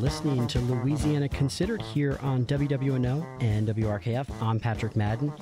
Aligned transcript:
listening 0.00 0.46
to 0.46 0.60
Louisiana 0.60 1.28
Considered 1.28 1.80
here 1.80 2.18
on 2.20 2.44
WWNO 2.44 3.42
and 3.42 3.66
WRKF. 3.66 4.26
I'm 4.42 4.60
Patrick 4.60 4.94
Madden. 4.94 5.32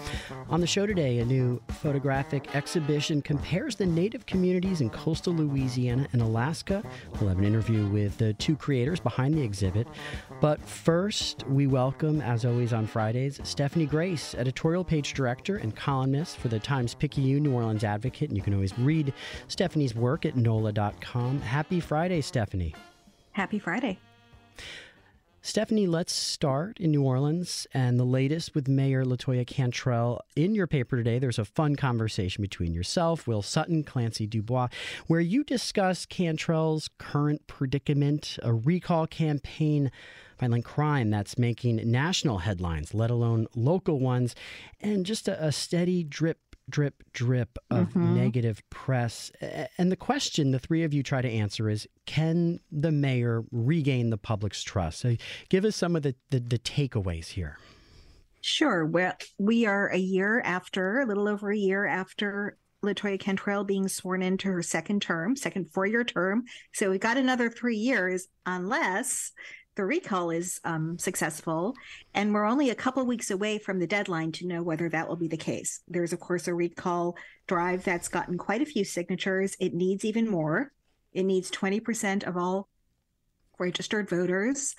On 0.48 0.60
the 0.60 0.66
show 0.66 0.86
today, 0.86 1.18
a 1.18 1.24
new 1.24 1.60
photographic 1.80 2.54
exhibition 2.54 3.20
compares 3.20 3.74
the 3.74 3.86
native 3.86 4.26
communities 4.26 4.80
in 4.80 4.90
coastal 4.90 5.34
Louisiana 5.34 6.06
and 6.12 6.22
Alaska. 6.22 6.84
We'll 7.18 7.30
have 7.30 7.38
an 7.38 7.44
interview 7.44 7.88
with 7.88 8.16
the 8.18 8.32
two 8.34 8.54
creators 8.54 9.00
behind 9.00 9.34
the 9.34 9.42
exhibit. 9.42 9.88
But 10.40 10.60
first, 10.60 11.44
we 11.48 11.66
welcome, 11.66 12.20
as 12.20 12.44
always 12.44 12.72
on 12.72 12.86
Fridays, 12.86 13.40
Stephanie 13.42 13.86
Grace, 13.86 14.34
editorial 14.36 14.84
page 14.84 15.14
director 15.14 15.56
and 15.56 15.74
columnist 15.74 16.36
for 16.36 16.48
the 16.48 16.60
Times 16.60 16.94
Picayune 16.94 17.42
New 17.42 17.52
Orleans 17.52 17.82
Advocate. 17.82 18.30
And 18.30 18.36
you 18.36 18.42
can 18.42 18.54
always 18.54 18.78
read 18.78 19.12
Stephanie's 19.48 19.94
work 19.94 20.24
at 20.24 20.36
NOLA.com. 20.36 21.40
Happy 21.40 21.80
Friday, 21.80 22.20
Stephanie. 22.20 22.74
Happy 23.32 23.58
Friday. 23.58 23.98
Stephanie, 25.46 25.86
let's 25.86 26.14
start 26.14 26.80
in 26.80 26.90
New 26.90 27.02
Orleans 27.02 27.66
and 27.74 28.00
the 28.00 28.04
latest 28.04 28.54
with 28.54 28.66
Mayor 28.66 29.04
Latoya 29.04 29.46
Cantrell. 29.46 30.22
In 30.34 30.54
your 30.54 30.66
paper 30.66 30.96
today, 30.96 31.18
there's 31.18 31.38
a 31.38 31.44
fun 31.44 31.76
conversation 31.76 32.40
between 32.40 32.72
yourself, 32.72 33.26
Will 33.26 33.42
Sutton, 33.42 33.84
Clancy 33.84 34.26
DuBos, 34.26 34.70
where 35.06 35.20
you 35.20 35.44
discuss 35.44 36.06
Cantrell's 36.06 36.88
current 36.96 37.46
predicament, 37.46 38.38
a 38.42 38.54
recall 38.54 39.06
campaign 39.06 39.90
violent 40.40 40.64
crime 40.64 41.10
that's 41.10 41.38
making 41.38 41.76
national 41.90 42.38
headlines, 42.38 42.94
let 42.94 43.10
alone 43.10 43.46
local 43.54 44.00
ones, 44.00 44.34
and 44.80 45.06
just 45.06 45.28
a, 45.28 45.44
a 45.44 45.52
steady 45.52 46.02
drip 46.02 46.38
drip, 46.68 47.02
drip 47.12 47.58
of 47.70 47.88
mm-hmm. 47.88 48.16
negative 48.16 48.62
press. 48.70 49.30
And 49.78 49.92
the 49.92 49.96
question 49.96 50.50
the 50.50 50.58
three 50.58 50.82
of 50.82 50.94
you 50.94 51.02
try 51.02 51.22
to 51.22 51.28
answer 51.28 51.68
is 51.68 51.86
can 52.06 52.60
the 52.70 52.92
mayor 52.92 53.44
regain 53.50 54.10
the 54.10 54.18
public's 54.18 54.62
trust? 54.62 55.00
So 55.00 55.16
give 55.48 55.64
us 55.64 55.76
some 55.76 55.96
of 55.96 56.02
the, 56.02 56.14
the, 56.30 56.40
the 56.40 56.58
takeaways 56.58 57.28
here. 57.28 57.58
Sure. 58.40 58.84
Well, 58.84 59.14
we 59.38 59.64
are 59.64 59.88
a 59.88 59.98
year 59.98 60.40
after, 60.44 61.00
a 61.00 61.06
little 61.06 61.28
over 61.28 61.50
a 61.50 61.56
year 61.56 61.86
after 61.86 62.58
Latoya 62.84 63.18
Cantrell 63.18 63.64
being 63.64 63.88
sworn 63.88 64.22
into 64.22 64.48
her 64.48 64.62
second 64.62 65.00
term, 65.00 65.34
second 65.36 65.70
four 65.72 65.86
year 65.86 66.04
term. 66.04 66.44
So 66.74 66.90
we've 66.90 67.00
got 67.00 67.16
another 67.16 67.48
three 67.48 67.76
years, 67.78 68.28
unless 68.44 69.32
the 69.76 69.84
recall 69.84 70.30
is 70.30 70.60
um, 70.64 70.98
successful, 70.98 71.74
and 72.14 72.32
we're 72.32 72.44
only 72.44 72.70
a 72.70 72.74
couple 72.74 73.04
weeks 73.04 73.30
away 73.30 73.58
from 73.58 73.78
the 73.78 73.86
deadline 73.86 74.32
to 74.32 74.46
know 74.46 74.62
whether 74.62 74.88
that 74.88 75.08
will 75.08 75.16
be 75.16 75.28
the 75.28 75.36
case. 75.36 75.80
There's, 75.88 76.12
of 76.12 76.20
course, 76.20 76.46
a 76.46 76.54
recall 76.54 77.16
drive 77.46 77.84
that's 77.84 78.08
gotten 78.08 78.38
quite 78.38 78.62
a 78.62 78.66
few 78.66 78.84
signatures. 78.84 79.56
It 79.58 79.74
needs 79.74 80.04
even 80.04 80.30
more. 80.30 80.72
It 81.12 81.24
needs 81.24 81.50
20% 81.50 82.24
of 82.24 82.36
all 82.36 82.68
registered 83.58 84.08
voters. 84.08 84.74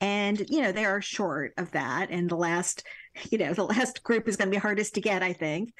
And, 0.00 0.48
you 0.48 0.62
know, 0.62 0.72
they 0.72 0.84
are 0.84 1.02
short 1.02 1.52
of 1.58 1.72
that. 1.72 2.08
And 2.10 2.28
the 2.28 2.36
last, 2.36 2.84
you 3.30 3.38
know, 3.38 3.52
the 3.54 3.64
last 3.64 4.02
group 4.02 4.28
is 4.28 4.36
going 4.36 4.48
to 4.48 4.56
be 4.56 4.60
hardest 4.60 4.94
to 4.94 5.00
get, 5.00 5.22
I 5.22 5.32
think 5.32 5.72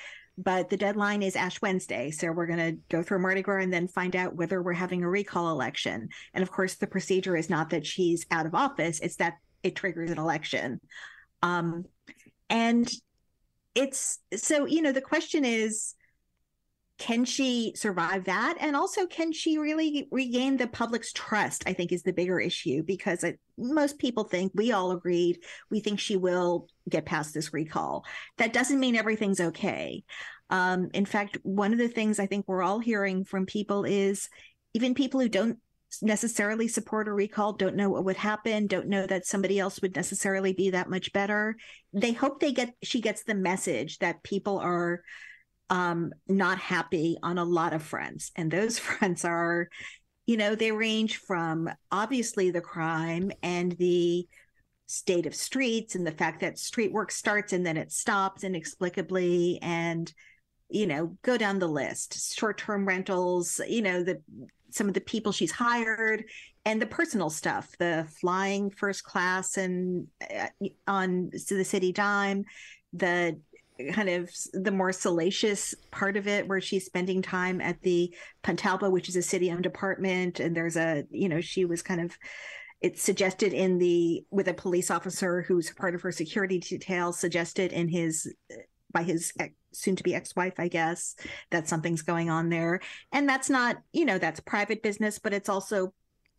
but 0.43 0.71
the 0.71 0.77
deadline 0.77 1.23
is 1.23 1.37
Ash 1.37 1.61
Wednesday. 1.61 2.11
So 2.11 2.33
we're 2.33 2.47
going 2.47 2.59
to 2.59 2.81
go 2.89 3.03
through 3.03 3.19
Mardi 3.19 3.43
Gras 3.43 3.63
and 3.63 3.73
then 3.73 3.89
find 3.89 4.17
out 4.17 4.37
whether 4.37 4.63
we're 4.63 4.73
having 4.73 5.03
a 5.03 5.09
recall 5.09 5.51
election. 5.51 6.09
And 6.33 6.43
of 6.43 6.51
course, 6.51 6.77
the 6.77 6.87
procedure 6.87 7.37
is 7.37 7.51
not 7.51 7.71
that 7.71 7.87
she's 7.87 8.25
out 8.31 8.47
of 8.47 8.55
office, 8.55 9.01
it's 9.01 9.17
that 9.17 9.35
it 9.63 9.77
triggers 9.77 10.11
an 10.11 10.19
election. 10.19 10.81
Um, 11.43 11.85
and 12.49 12.91
it's 13.75 14.19
so, 14.35 14.67
you 14.67 14.83
know, 14.83 14.93
the 14.93 15.01
question 15.01 15.45
is 15.45 15.95
can 17.01 17.25
she 17.25 17.73
survive 17.75 18.25
that? 18.25 18.59
And 18.61 18.77
also, 18.77 19.07
can 19.07 19.33
she 19.33 19.57
really 19.57 20.07
regain 20.11 20.59
the 20.59 20.67
public's 20.67 21.15
trust? 21.15 21.65
I 21.67 21.73
think 21.73 21.93
is 21.93 22.03
the 22.03 22.13
bigger 22.13 22.39
issue 22.39 22.83
because 22.83 23.25
it, 23.25 23.41
most 23.57 23.99
people 23.99 24.25
think, 24.25 24.53
we 24.55 24.71
all 24.71 24.93
agreed, 24.93 25.39
we 25.71 25.81
think 25.81 25.99
she 25.99 26.19
will 26.19 26.69
get 26.91 27.07
past 27.07 27.33
this 27.33 27.55
recall. 27.55 28.05
That 28.37 28.53
doesn't 28.53 28.79
mean 28.79 28.97
everything's 28.97 29.41
okay. 29.41 30.05
Um, 30.51 30.91
in 30.93 31.07
fact, 31.07 31.39
one 31.43 31.73
of 31.73 31.79
the 31.79 31.89
things 31.89 32.21
I 32.21 32.27
think 32.27 32.47
we're 32.47 32.63
all 32.63 32.81
hearing 32.81 33.25
from 33.25 33.47
people 33.47 33.85
is 33.85 34.29
even 34.75 34.95
people 34.95 35.21
who 35.21 35.29
don't 35.31 35.57
necessarily 36.03 36.69
support 36.69 37.09
a 37.09 37.13
recall, 37.13 37.55
don't 37.55 37.77
know 37.77 37.89
what 37.89 38.05
would 38.05 38.19
happen, 38.19 38.67
don't 38.67 38.89
know 38.89 39.07
that 39.07 39.27
somebody 39.27 39.59
else 39.59 39.81
would 39.81 39.97
necessarily 39.97 40.53
be 40.53 40.71
that 40.71 40.91
much 40.91 41.15
better. 41.15 41.57
They 41.95 42.13
hope 42.13 42.41
they 42.41 42.53
get 42.53 42.75
she 42.83 43.01
gets 43.01 43.25
the 43.25 43.35
message 43.35 43.99
that 44.01 44.23
people 44.23 44.59
are 44.59 45.01
um, 45.71 46.13
not 46.29 46.59
happy 46.59 47.17
on 47.23 47.39
a 47.39 47.45
lot 47.45 47.73
of 47.73 47.83
fronts. 47.83 48.33
And 48.37 48.51
those 48.51 48.79
fronts 48.79 49.25
are, 49.25 49.69
you 50.27 50.37
know, 50.37 50.55
they 50.55 50.73
range 50.73 51.17
from 51.19 51.71
obviously 51.91 52.51
the 52.51 52.61
crime 52.61 53.31
and 53.43 53.73
the 53.73 54.27
state 54.87 55.25
of 55.25 55.35
streets 55.35 55.95
and 55.95 56.05
the 56.05 56.13
fact 56.13 56.41
that 56.41 56.59
street 56.59 56.93
work 56.93 57.13
starts 57.13 57.53
and 57.53 57.65
then 57.65 57.77
it 57.77 57.93
stops 57.93 58.43
inexplicably 58.43 59.57
and 59.63 60.13
you 60.69 60.85
know 60.85 61.17
go 61.23 61.37
down 61.37 61.61
the 61.61 61.69
list 61.69 62.37
short-term 62.37 62.85
rentals 62.85 63.61
you 63.69 63.83
know 63.83 64.03
the 64.03 64.21
some 64.71 64.89
of 64.89 64.95
the 64.95 65.01
people 65.01 65.31
she's 65.31 65.53
hired 65.53 66.25
and 66.65 66.83
the 66.83 66.87
personal 66.87 67.31
stuff 67.31 67.73
the 67.79 68.05
flying 68.21 68.69
first 68.69 69.05
class 69.05 69.57
and 69.57 70.09
uh, 70.37 70.49
on 70.89 71.31
the 71.31 71.65
city 71.65 71.93
dime 71.93 72.45
the 72.93 73.39
kind 73.93 74.09
of 74.09 74.31
the 74.53 74.71
more 74.71 74.93
salacious 74.93 75.75
part 75.91 76.17
of 76.17 76.27
it 76.27 76.47
where 76.49 76.61
she's 76.61 76.87
spending 76.87 77.23
time 77.23 77.61
at 77.61 77.81
the 77.83 78.15
Pontalba, 78.43 78.91
which 78.91 79.09
is 79.09 79.17
a 79.17 79.23
city 79.23 79.51
owned 79.51 79.67
apartment. 79.67 80.41
And 80.41 80.57
there's 80.57 80.77
a, 80.77 81.05
you 81.11 81.29
know, 81.29 81.41
she 81.41 81.65
was 81.65 81.83
kind 81.83 82.01
of, 82.01 82.17
it's 82.81 83.03
suggested 83.03 83.53
in 83.53 83.79
the, 83.79 84.25
with 84.31 84.49
a 84.49 84.55
police 84.55 84.91
officer 84.91 85.43
who's 85.43 85.71
part 85.71 85.95
of 85.95 86.03
her 86.03 86.13
security 86.13 86.59
detail, 86.59 87.13
suggested 87.13 87.73
in 87.73 87.89
his, 87.89 88.33
uh, 88.53 88.57
by 88.93 89.03
his 89.03 89.33
soon 89.73 89.97
to 89.97 90.03
be 90.03 90.15
ex 90.15 90.35
wife, 90.35 90.55
I 90.59 90.69
guess, 90.69 91.15
that 91.51 91.69
something's 91.69 92.03
going 92.03 92.31
on 92.31 92.49
there. 92.49 92.81
And 93.13 93.29
that's 93.29 93.51
not, 93.51 93.77
you 93.93 94.05
know, 94.05 94.19
that's 94.19 94.41
private 94.41 94.83
business, 94.83 95.19
but 95.19 95.33
it's 95.33 95.49
also 95.49 95.93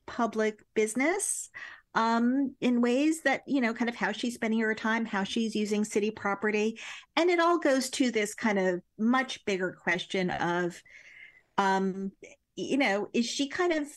public 0.05 0.59
business 0.73 1.49
um, 1.93 2.55
in 2.61 2.81
ways 2.81 3.21
that, 3.23 3.41
you 3.45 3.61
know, 3.61 3.73
kind 3.73 3.89
of 3.89 3.95
how 3.95 4.11
she's 4.11 4.35
spending 4.35 4.59
her 4.59 4.73
time, 4.73 5.05
how 5.05 5.23
she's 5.23 5.55
using 5.55 5.83
city 5.83 6.11
property. 6.11 6.79
And 7.15 7.29
it 7.29 7.39
all 7.39 7.59
goes 7.59 7.89
to 7.91 8.11
this 8.11 8.33
kind 8.33 8.57
of 8.57 8.81
much 8.97 9.43
bigger 9.45 9.77
question 9.83 10.29
of, 10.29 10.81
um, 11.57 12.11
you 12.55 12.77
know, 12.77 13.09
is 13.13 13.25
she 13.25 13.49
kind 13.49 13.73
of 13.73 13.87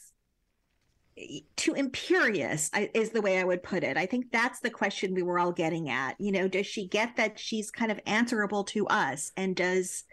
too 1.55 1.75
imperious 1.75 2.71
is 2.93 3.11
the 3.11 3.23
way 3.23 3.39
I 3.39 3.45
would 3.45 3.63
put 3.63 3.85
it. 3.85 3.97
I 3.97 4.07
think 4.07 4.33
that's 4.33 4.59
the 4.59 4.71
question 4.71 5.15
we 5.15 5.23
were 5.23 5.39
all 5.39 5.53
getting 5.53 5.89
at. 5.89 6.17
You 6.19 6.33
know, 6.33 6.49
does 6.49 6.67
she 6.67 6.89
get 6.89 7.17
that 7.17 7.39
she's 7.39 7.71
kind 7.71 7.93
of 7.93 8.01
answerable 8.07 8.65
to 8.65 8.89
us? 8.89 9.31
And 9.37 9.55
does 9.55 10.05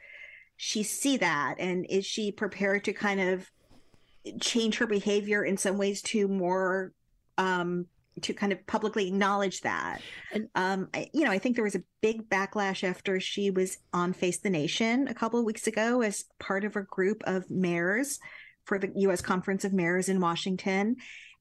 she 0.57 0.83
see 0.83 1.17
that? 1.17 1.55
And 1.57 1.87
is 1.89 2.05
she 2.05 2.31
prepared 2.31 2.83
to 2.83 2.93
kind 2.93 3.19
of 3.19 3.49
change 4.39 4.77
her 4.77 4.85
behavior 4.85 5.43
in 5.43 5.57
some 5.57 5.79
ways 5.79 6.03
to 6.03 6.27
more 6.27 6.93
um, 7.41 7.87
to 8.21 8.33
kind 8.33 8.51
of 8.51 8.65
publicly 8.67 9.07
acknowledge 9.07 9.61
that. 9.61 10.01
And, 10.31 10.47
um, 10.53 10.89
I, 10.93 11.09
you 11.13 11.23
know, 11.23 11.31
I 11.31 11.39
think 11.39 11.55
there 11.55 11.63
was 11.63 11.75
a 11.75 11.83
big 12.01 12.29
backlash 12.29 12.83
after 12.83 13.19
she 13.19 13.49
was 13.49 13.77
on 13.93 14.13
Face 14.13 14.39
the 14.39 14.49
Nation 14.49 15.07
a 15.07 15.13
couple 15.13 15.39
of 15.39 15.45
weeks 15.45 15.65
ago 15.65 16.01
as 16.01 16.25
part 16.39 16.63
of 16.63 16.75
a 16.75 16.83
group 16.83 17.23
of 17.25 17.49
mayors 17.49 18.19
for 18.65 18.77
the 18.77 18.91
U.S. 18.95 19.21
Conference 19.21 19.65
of 19.65 19.73
Mayors 19.73 20.09
in 20.09 20.19
Washington. 20.19 20.97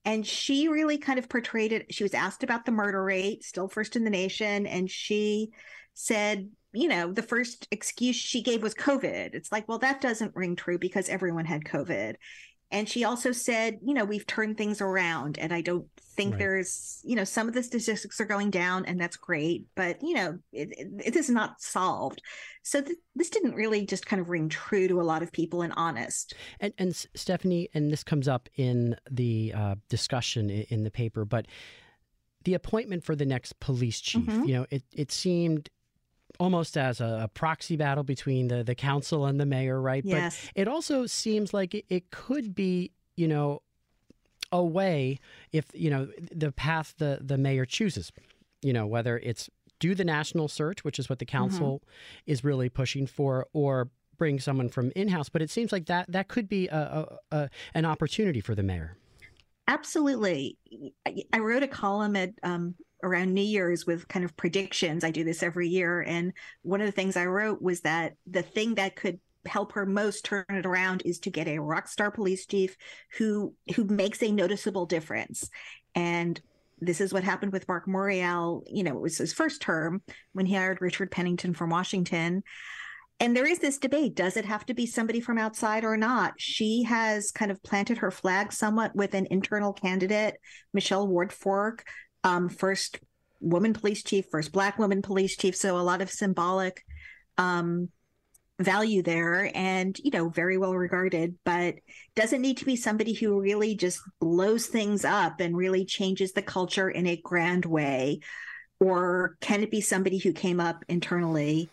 And 0.07 0.27
she 0.27 0.69
really 0.69 0.97
kind 0.97 1.19
of 1.19 1.29
portrayed 1.29 1.73
it. 1.73 1.93
She 1.93 2.05
was 2.05 2.15
asked 2.15 2.43
about 2.43 2.65
the 2.65 2.73
murder 2.73 3.03
rate, 3.05 3.45
still 3.45 3.69
first 3.69 3.97
in 3.97 4.05
the 4.05 4.11
nation. 4.11 4.67
And 4.67 4.91
she 4.91 5.51
said, 5.93 6.49
you 6.73 6.89
know, 6.89 7.13
the 7.13 7.23
first 7.23 7.67
excuse 7.71 8.17
she 8.17 8.43
gave 8.43 8.63
was 8.63 8.75
COVID. 8.75 9.35
It's 9.35 9.53
like, 9.53 9.69
well, 9.69 9.81
that 9.81 10.01
doesn't 10.01 10.37
ring 10.37 10.57
true 10.57 10.79
because 10.79 11.11
everyone 11.11 11.45
had 11.45 11.65
COVID. 11.65 12.15
And 12.71 12.89
she 12.89 13.05
also 13.05 13.33
said, 13.33 13.79
you 13.83 13.95
know, 13.95 14.05
we've 14.05 14.27
turned 14.27 14.57
things 14.57 14.81
around. 14.81 15.39
And 15.39 15.53
I 15.53 15.61
don't 15.61 15.87
think 15.97 16.33
right. 16.33 16.39
there's, 16.39 17.01
you 17.05 17.17
know, 17.17 17.25
some 17.25 17.49
of 17.49 17.55
the 17.55 17.63
statistics 17.63 18.21
are 18.21 18.27
going 18.27 18.51
down 18.51 18.85
and 18.85 19.01
that's 19.01 19.17
great, 19.17 19.67
but, 19.75 20.03
you 20.03 20.15
know, 20.15 20.39
it, 20.53 20.69
it, 20.79 20.89
it 21.07 21.17
is 21.17 21.31
not 21.31 21.61
solved. 21.61 22.23
So 22.63 22.81
th- 22.81 22.99
this 23.15 23.31
didn't 23.31 23.55
really 23.55 23.87
just 23.87 24.07
kind 24.07 24.21
of 24.21 24.29
ring 24.29 24.49
true 24.49 24.87
to 24.89 25.01
a 25.01 25.03
lot 25.03 25.23
of 25.23 25.33
people 25.33 25.63
and 25.63 25.73
honest. 25.77 26.35
And, 26.61 26.73
and 26.79 26.95
Stephanie, 26.95 27.69
and 27.75 27.91
this 27.91 28.05
comes 28.05 28.29
up 28.29 28.49
in 28.57 28.97
the 29.11 29.53
uh, 29.57 29.75
discussion 29.89 30.51
in 30.51 30.85
the 30.85 30.91
paper, 30.91 31.25
but 31.25 31.47
the 32.45 32.55
appointment 32.55 33.05
for 33.05 33.17
the 33.17 33.27
next 33.27 33.59
police 33.61 34.01
chief, 34.01 34.27
mm-hmm. 34.27 34.45
you 34.45 34.55
know, 34.55 34.67
it, 34.71 34.83
it 34.93 35.13
seemed 35.13 35.71
almost 36.39 36.77
as 36.77 37.01
a, 37.01 37.23
a, 37.25 37.29
proxy 37.29 37.77
battle 37.77 38.05
between 38.05 38.49
the, 38.49 38.63
the 38.63 38.75
council 38.75 39.27
and 39.27 39.41
the 39.41 39.47
mayor, 39.47 39.81
right? 39.81 40.05
Yes. 40.05 40.49
But 40.55 40.61
it 40.63 40.69
also 40.69 41.07
seems 41.07 41.53
like 41.53 41.75
it, 41.75 41.85
it 41.89 42.11
could 42.11 42.55
be, 42.55 42.93
you 43.17 43.29
know, 43.29 43.63
a 44.53 44.63
way 44.63 45.19
if, 45.53 45.67
you 45.75 45.91
know, 45.91 46.09
the 46.33 46.53
path 46.53 46.95
the, 46.99 47.19
the 47.21 47.39
mayor 47.39 47.65
chooses, 47.65 48.13
you 48.63 48.73
know, 48.73 48.87
whether 48.87 49.19
it's 49.19 49.49
do 49.79 49.95
the 49.95 50.05
national 50.05 50.49
search, 50.49 50.85
which 50.85 50.99
is 50.99 51.09
what 51.09 51.19
the 51.19 51.27
mm-hmm. 51.27 51.39
council 51.39 51.83
mm-hmm. 51.83 52.31
is 52.31 52.45
really 52.45 52.69
pushing 52.69 53.07
for, 53.07 53.47
or 53.53 53.89
bring 54.17 54.39
someone 54.39 54.69
from 54.69 54.93
in-house. 54.95 55.29
But 55.29 55.43
it 55.43 55.51
seems 55.51 55.73
like 55.73 55.87
that 55.87 56.11
that 56.13 56.29
could 56.29 56.49
be 56.49 56.69
a, 56.69 56.77
a, 56.77 57.37
a 57.37 57.51
an 57.75 57.85
opportunity 57.85 58.41
for 58.41 58.55
the 58.55 58.63
mayor. 58.63 58.97
Absolutely. 59.67 60.59
I 61.33 61.39
wrote 61.39 61.63
a 61.63 61.69
column 61.69 62.17
at 62.17 62.31
um, 62.43 62.75
around 63.03 63.33
New 63.33 63.43
Year's 63.43 63.87
with 63.87 64.09
kind 64.09 64.25
of 64.25 64.37
predictions. 64.37 65.05
I 65.05 65.11
do 65.11 65.25
this 65.25 65.43
every 65.43 65.69
year. 65.69 66.03
And 66.03 66.33
one 66.63 66.81
of 66.81 66.87
the 66.87 66.93
things 66.93 67.17
I 67.17 67.27
wrote 67.27 67.61
was 67.63 67.81
that 67.83 68.15
the 68.27 68.43
thing 68.43 68.77
that 68.77 68.97
could 68.97 69.21
help 69.47 69.73
her 69.73 69.87
most 69.87 70.25
turn 70.25 70.45
it 70.51 70.67
around 70.67 71.03
is 71.05 71.19
to 71.21 71.31
get 71.31 71.49
a 71.49 71.59
rock 71.59 71.89
star 71.89 72.11
police 72.11 72.47
chief 72.47 72.77
who 73.17 73.55
who 73.75 73.85
makes 73.85 74.23
a 74.23 74.31
noticeable 74.31 74.87
difference. 74.87 75.49
And 75.95 76.41
this 76.81 77.01
is 77.01 77.13
what 77.13 77.25
happened 77.25 77.53
with 77.53 77.69
Mark 77.69 77.87
Morial. 77.87 78.63
You 78.67 78.83
know, 78.83 78.97
it 78.97 79.01
was 79.01 79.19
his 79.19 79.33
first 79.33 79.61
term 79.61 80.03
when 80.33 80.47
he 80.47 80.55
hired 80.55 80.81
Richard 80.81 81.11
Pennington 81.11 81.55
from 81.55 81.71
Washington. 81.71 82.43
And 83.19 83.37
there 83.37 83.47
is 83.47 83.59
this 83.59 83.77
debate 83.77 84.15
does 84.15 84.39
it 84.39 84.47
have 84.47 84.65
to 84.67 84.75
be 84.75 84.87
somebody 84.87 85.21
from 85.21 85.37
outside 85.37 85.85
or 85.85 85.99
not? 85.99 86.35
She 86.39 86.85
has 86.85 87.31
kind 87.31 87.51
of 87.51 87.63
planted 87.63 87.99
her 87.99 88.11
flag 88.11 88.51
somewhat 88.53 88.97
with 88.97 89.13
an 89.13 89.27
internal 89.31 89.75
candidate, 89.75 90.37
Michelle 90.73 91.07
Woodfork, 91.07 91.81
um, 92.25 92.49
first 92.49 92.99
woman 93.41 93.73
police 93.73 94.03
chief, 94.03 94.27
first 94.31 94.53
black 94.53 94.79
woman 94.79 95.03
police 95.03 95.37
chief. 95.37 95.57
So 95.57 95.79
a 95.79 95.81
lot 95.81 96.03
of 96.03 96.11
symbolic 96.11 96.85
um, 97.39 97.89
value 98.59 99.03
there 99.03 99.51
and, 99.55 99.99
you 99.99 100.11
know, 100.11 100.29
very 100.29 100.59
well 100.59 100.75
regarded, 100.75 101.37
but 101.45 101.77
doesn't 102.15 102.43
need 102.43 102.59
to 102.59 102.67
be 102.67 102.77
somebody 102.77 103.15
who 103.15 103.41
really 103.41 103.75
just 103.75 104.01
blows 104.21 104.67
things 104.67 105.05
up 105.05 105.41
and 105.41 105.57
really 105.57 105.85
changes 105.85 106.33
the 106.33 106.43
culture 106.43 106.91
in 106.91 107.07
a 107.07 107.17
grand 107.17 107.65
way. 107.65 108.21
Or 108.79 109.37
can 109.41 109.63
it 109.63 109.71
be 109.71 109.81
somebody 109.81 110.19
who 110.19 110.33
came 110.33 110.61
up 110.61 110.85
internally? 110.89 111.71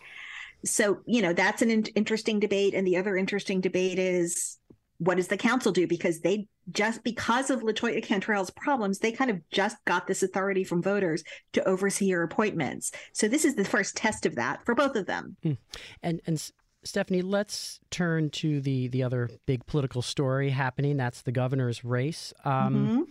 so 0.64 0.98
you 1.06 1.22
know 1.22 1.32
that's 1.32 1.62
an 1.62 1.70
in- 1.70 1.84
interesting 1.94 2.40
debate 2.40 2.74
and 2.74 2.86
the 2.86 2.96
other 2.96 3.16
interesting 3.16 3.60
debate 3.60 3.98
is 3.98 4.58
what 4.98 5.16
does 5.16 5.28
the 5.28 5.36
council 5.36 5.72
do 5.72 5.86
because 5.86 6.20
they 6.20 6.46
just 6.70 7.02
because 7.04 7.50
of 7.50 7.62
latoya 7.62 8.02
cantrell's 8.04 8.50
problems 8.50 8.98
they 8.98 9.12
kind 9.12 9.30
of 9.30 9.40
just 9.50 9.76
got 9.84 10.06
this 10.06 10.22
authority 10.22 10.64
from 10.64 10.82
voters 10.82 11.22
to 11.52 11.66
oversee 11.66 12.10
her 12.10 12.22
appointments 12.22 12.92
so 13.12 13.28
this 13.28 13.44
is 13.44 13.54
the 13.54 13.64
first 13.64 13.96
test 13.96 14.26
of 14.26 14.34
that 14.34 14.64
for 14.64 14.74
both 14.74 14.96
of 14.96 15.06
them 15.06 15.36
mm. 15.44 15.56
and 16.02 16.20
and 16.26 16.50
Stephanie, 16.84 17.22
let's 17.22 17.80
turn 17.90 18.30
to 18.30 18.60
the 18.60 18.86
the 18.86 19.02
other 19.02 19.28
big 19.46 19.66
political 19.66 20.00
story 20.00 20.50
happening. 20.50 20.96
That's 20.96 21.22
the 21.22 21.32
governor's 21.32 21.84
race. 21.84 22.32
Um, 22.44 22.74
mm-hmm 22.74 23.02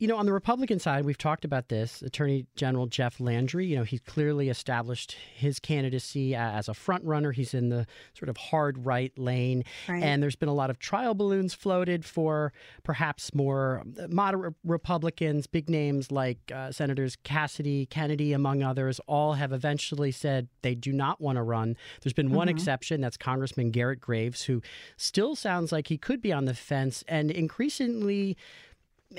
you 0.00 0.08
know, 0.08 0.16
on 0.16 0.24
the 0.24 0.32
Republican 0.32 0.78
side, 0.78 1.04
we've 1.04 1.18
talked 1.18 1.44
about 1.44 1.68
this. 1.68 2.00
Attorney 2.00 2.46
General 2.56 2.86
Jeff 2.86 3.20
Landry, 3.20 3.66
you 3.66 3.76
know, 3.76 3.84
he's 3.84 4.00
clearly 4.00 4.48
established 4.48 5.14
his 5.34 5.60
candidacy 5.60 6.34
as 6.34 6.70
a 6.70 6.74
front 6.74 7.04
runner. 7.04 7.32
He's 7.32 7.52
in 7.52 7.68
the 7.68 7.86
sort 8.14 8.30
of 8.30 8.38
hard 8.38 8.86
right 8.86 9.12
lane. 9.18 9.62
Right. 9.86 10.02
And 10.02 10.22
there's 10.22 10.36
been 10.36 10.48
a 10.48 10.54
lot 10.54 10.70
of 10.70 10.78
trial 10.78 11.12
balloons 11.12 11.52
floated 11.52 12.06
for 12.06 12.54
perhaps 12.82 13.34
more 13.34 13.82
moderate 14.08 14.54
Republicans. 14.64 15.46
Big 15.46 15.68
names 15.68 16.10
like 16.10 16.38
uh, 16.52 16.72
Senators 16.72 17.18
Cassidy, 17.22 17.84
Kennedy, 17.84 18.32
among 18.32 18.62
others, 18.62 19.00
all 19.06 19.34
have 19.34 19.52
eventually 19.52 20.12
said 20.12 20.48
they 20.62 20.74
do 20.74 20.94
not 20.94 21.20
want 21.20 21.36
to 21.36 21.42
run. 21.42 21.76
There's 22.00 22.14
been 22.14 22.28
mm-hmm. 22.28 22.36
one 22.36 22.48
exception. 22.48 23.02
That's 23.02 23.18
Congressman 23.18 23.70
Garrett 23.70 24.00
Graves, 24.00 24.44
who 24.44 24.62
still 24.96 25.36
sounds 25.36 25.72
like 25.72 25.88
he 25.88 25.98
could 25.98 26.22
be 26.22 26.32
on 26.32 26.46
the 26.46 26.54
fence 26.54 27.04
and 27.06 27.30
increasingly 27.30 28.38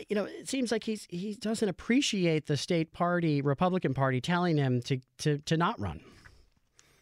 you 0.09 0.15
know, 0.15 0.25
it 0.25 0.47
seems 0.47 0.71
like 0.71 0.83
he's 0.83 1.05
he 1.09 1.35
doesn't 1.35 1.67
appreciate 1.67 2.47
the 2.47 2.57
state 2.57 2.93
party, 2.93 3.41
Republican 3.41 3.93
Party, 3.93 4.21
telling 4.21 4.57
him 4.57 4.81
to 4.83 4.99
to 5.19 5.37
to 5.39 5.57
not 5.57 5.79
run. 5.79 6.01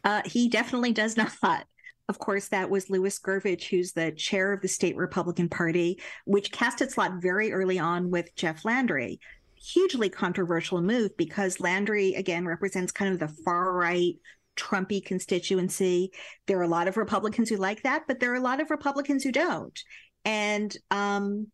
Uh, 0.04 0.22
he 0.24 0.48
definitely 0.48 0.92
does 0.92 1.16
not. 1.42 1.66
Of 2.08 2.18
course, 2.18 2.48
that 2.48 2.68
was 2.68 2.90
Louis 2.90 3.16
Gurvich, 3.20 3.68
who's 3.68 3.92
the 3.92 4.10
chair 4.10 4.52
of 4.52 4.60
the 4.62 4.68
state 4.68 4.96
Republican 4.96 5.48
Party, 5.48 6.00
which 6.24 6.50
cast 6.50 6.80
its 6.80 6.98
lot 6.98 7.22
very 7.22 7.52
early 7.52 7.78
on 7.78 8.10
with 8.10 8.34
Jeff 8.34 8.64
Landry. 8.64 9.20
Hugely 9.54 10.08
controversial 10.08 10.80
move 10.80 11.16
because 11.16 11.60
Landry, 11.60 12.14
again, 12.14 12.46
represents 12.46 12.90
kind 12.90 13.12
of 13.12 13.20
the 13.20 13.28
far 13.44 13.72
right 13.72 14.14
Trumpy 14.56 15.04
constituency. 15.04 16.10
There 16.46 16.58
are 16.58 16.64
a 16.64 16.68
lot 16.68 16.88
of 16.88 16.96
Republicans 16.96 17.48
who 17.48 17.56
like 17.56 17.82
that, 17.84 18.04
but 18.08 18.18
there 18.18 18.32
are 18.32 18.36
a 18.36 18.40
lot 18.40 18.60
of 18.60 18.70
Republicans 18.70 19.22
who 19.22 19.30
don't. 19.30 19.78
And 20.24 20.76
um, 20.90 21.46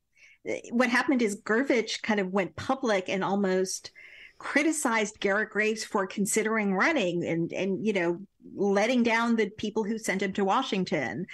what 0.71 0.91
happened 0.91 1.23
is 1.23 1.41
Gurvich 1.45 2.03
kind 2.03 2.21
of 2.21 2.33
went 2.33 2.57
public 2.57 3.09
and 3.09 3.25
almost 3.25 3.91
criticized 4.39 5.19
Garrett 5.21 5.51
Graves 5.51 5.85
for 5.85 6.07
considering 6.07 6.75
running 6.75 7.25
and 7.25 7.53
and 7.53 7.85
you 7.87 7.93
know 7.93 8.21
letting 8.55 9.03
down 9.03 9.37
the 9.37 9.51
people 9.51 9.85
who 9.85 9.99
sent 9.99 10.23
him 10.23 10.33
to 10.35 10.45
Washington. 10.45 11.27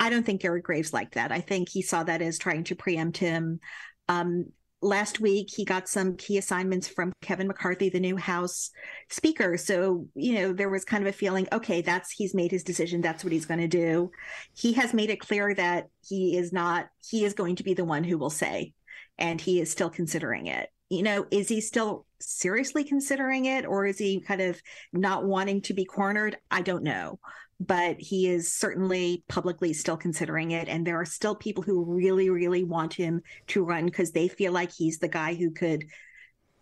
I 0.00 0.10
don't 0.10 0.24
think 0.24 0.42
Garrett 0.42 0.64
Graves 0.64 0.92
liked 0.92 1.14
that. 1.14 1.32
I 1.32 1.40
think 1.40 1.68
he 1.68 1.82
saw 1.82 2.02
that 2.04 2.22
as 2.22 2.38
trying 2.38 2.64
to 2.64 2.76
preempt 2.76 3.16
him. 3.16 3.60
Um, 4.08 4.46
last 4.80 5.20
week 5.20 5.48
he 5.54 5.64
got 5.64 5.88
some 5.88 6.16
key 6.16 6.38
assignments 6.38 6.88
from 6.88 7.12
Kevin 7.20 7.48
McCarthy, 7.48 7.88
the 7.88 8.00
new 8.00 8.16
House 8.16 8.70
Speaker. 9.10 9.56
So, 9.56 10.06
you 10.14 10.34
know, 10.34 10.52
there 10.52 10.70
was 10.70 10.84
kind 10.84 11.02
of 11.02 11.08
a 11.08 11.16
feeling, 11.16 11.48
okay, 11.52 11.82
that's 11.82 12.10
he's 12.10 12.34
made 12.34 12.50
his 12.50 12.64
decision. 12.64 13.00
That's 13.00 13.24
what 13.24 13.32
he's 13.32 13.46
going 13.46 13.60
to 13.60 13.68
do. 13.68 14.10
He 14.54 14.72
has 14.74 14.94
made 14.94 15.10
it 15.10 15.20
clear 15.20 15.54
that 15.54 15.88
he 16.06 16.36
is 16.36 16.52
not, 16.52 16.88
he 17.08 17.24
is 17.24 17.34
going 17.34 17.56
to 17.56 17.64
be 17.64 17.74
the 17.74 17.84
one 17.84 18.04
who 18.04 18.18
will 18.18 18.30
say, 18.30 18.72
and 19.18 19.40
he 19.40 19.60
is 19.60 19.70
still 19.70 19.90
considering 19.90 20.46
it. 20.46 20.68
You 20.90 21.02
know, 21.02 21.26
is 21.30 21.48
he 21.48 21.60
still 21.60 22.06
seriously 22.20 22.82
considering 22.82 23.44
it 23.44 23.66
or 23.66 23.84
is 23.84 23.98
he 23.98 24.20
kind 24.20 24.40
of 24.40 24.60
not 24.92 25.24
wanting 25.24 25.60
to 25.62 25.74
be 25.74 25.84
cornered? 25.84 26.38
I 26.50 26.62
don't 26.62 26.82
know 26.82 27.18
but 27.60 28.00
he 28.00 28.28
is 28.28 28.52
certainly 28.52 29.24
publicly 29.28 29.72
still 29.72 29.96
considering 29.96 30.52
it. 30.52 30.68
And 30.68 30.86
there 30.86 31.00
are 31.00 31.04
still 31.04 31.34
people 31.34 31.62
who 31.62 31.84
really, 31.84 32.30
really 32.30 32.64
want 32.64 32.94
him 32.94 33.22
to 33.48 33.64
run 33.64 33.86
because 33.86 34.12
they 34.12 34.28
feel 34.28 34.52
like 34.52 34.72
he's 34.72 34.98
the 34.98 35.08
guy 35.08 35.34
who 35.34 35.50
could 35.50 35.84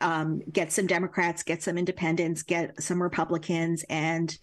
um, 0.01 0.41
get 0.51 0.73
some 0.73 0.87
Democrats, 0.87 1.43
get 1.43 1.63
some 1.63 1.79
independents, 1.79 2.43
get 2.43 2.83
some 2.83 3.03
Republicans, 3.03 3.85
and 3.89 4.37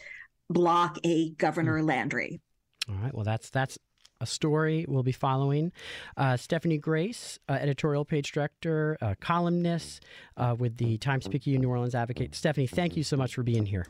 block 0.50 0.98
a 1.04 1.32
Governor 1.32 1.80
hmm. 1.80 1.88
Landry. 1.88 2.42
All 2.90 2.96
right. 2.96 3.14
Well, 3.14 3.24
that's 3.24 3.50
that's 3.50 3.78
a 4.22 4.26
story 4.26 4.86
we'll 4.88 5.04
be 5.04 5.12
following. 5.12 5.72
Uh, 6.16 6.38
Stephanie 6.38 6.78
Grace, 6.78 7.40
uh, 7.50 7.54
editorial 7.54 8.06
page 8.06 8.32
director, 8.32 8.98
uh, 9.02 9.16
columnist 9.20 10.06
uh, 10.38 10.56
with 10.58 10.78
the 10.78 10.98
Times 10.98 11.28
Picayune 11.28 11.62
New 11.62 11.70
Orleans 11.70 11.96
Advocate. 11.96 12.36
Stephanie, 12.36 12.68
thank 12.68 12.96
you 12.96 13.04
so 13.04 13.18
much 13.18 13.36
for 13.36 13.44
being 13.44 13.66
here. 13.66 13.86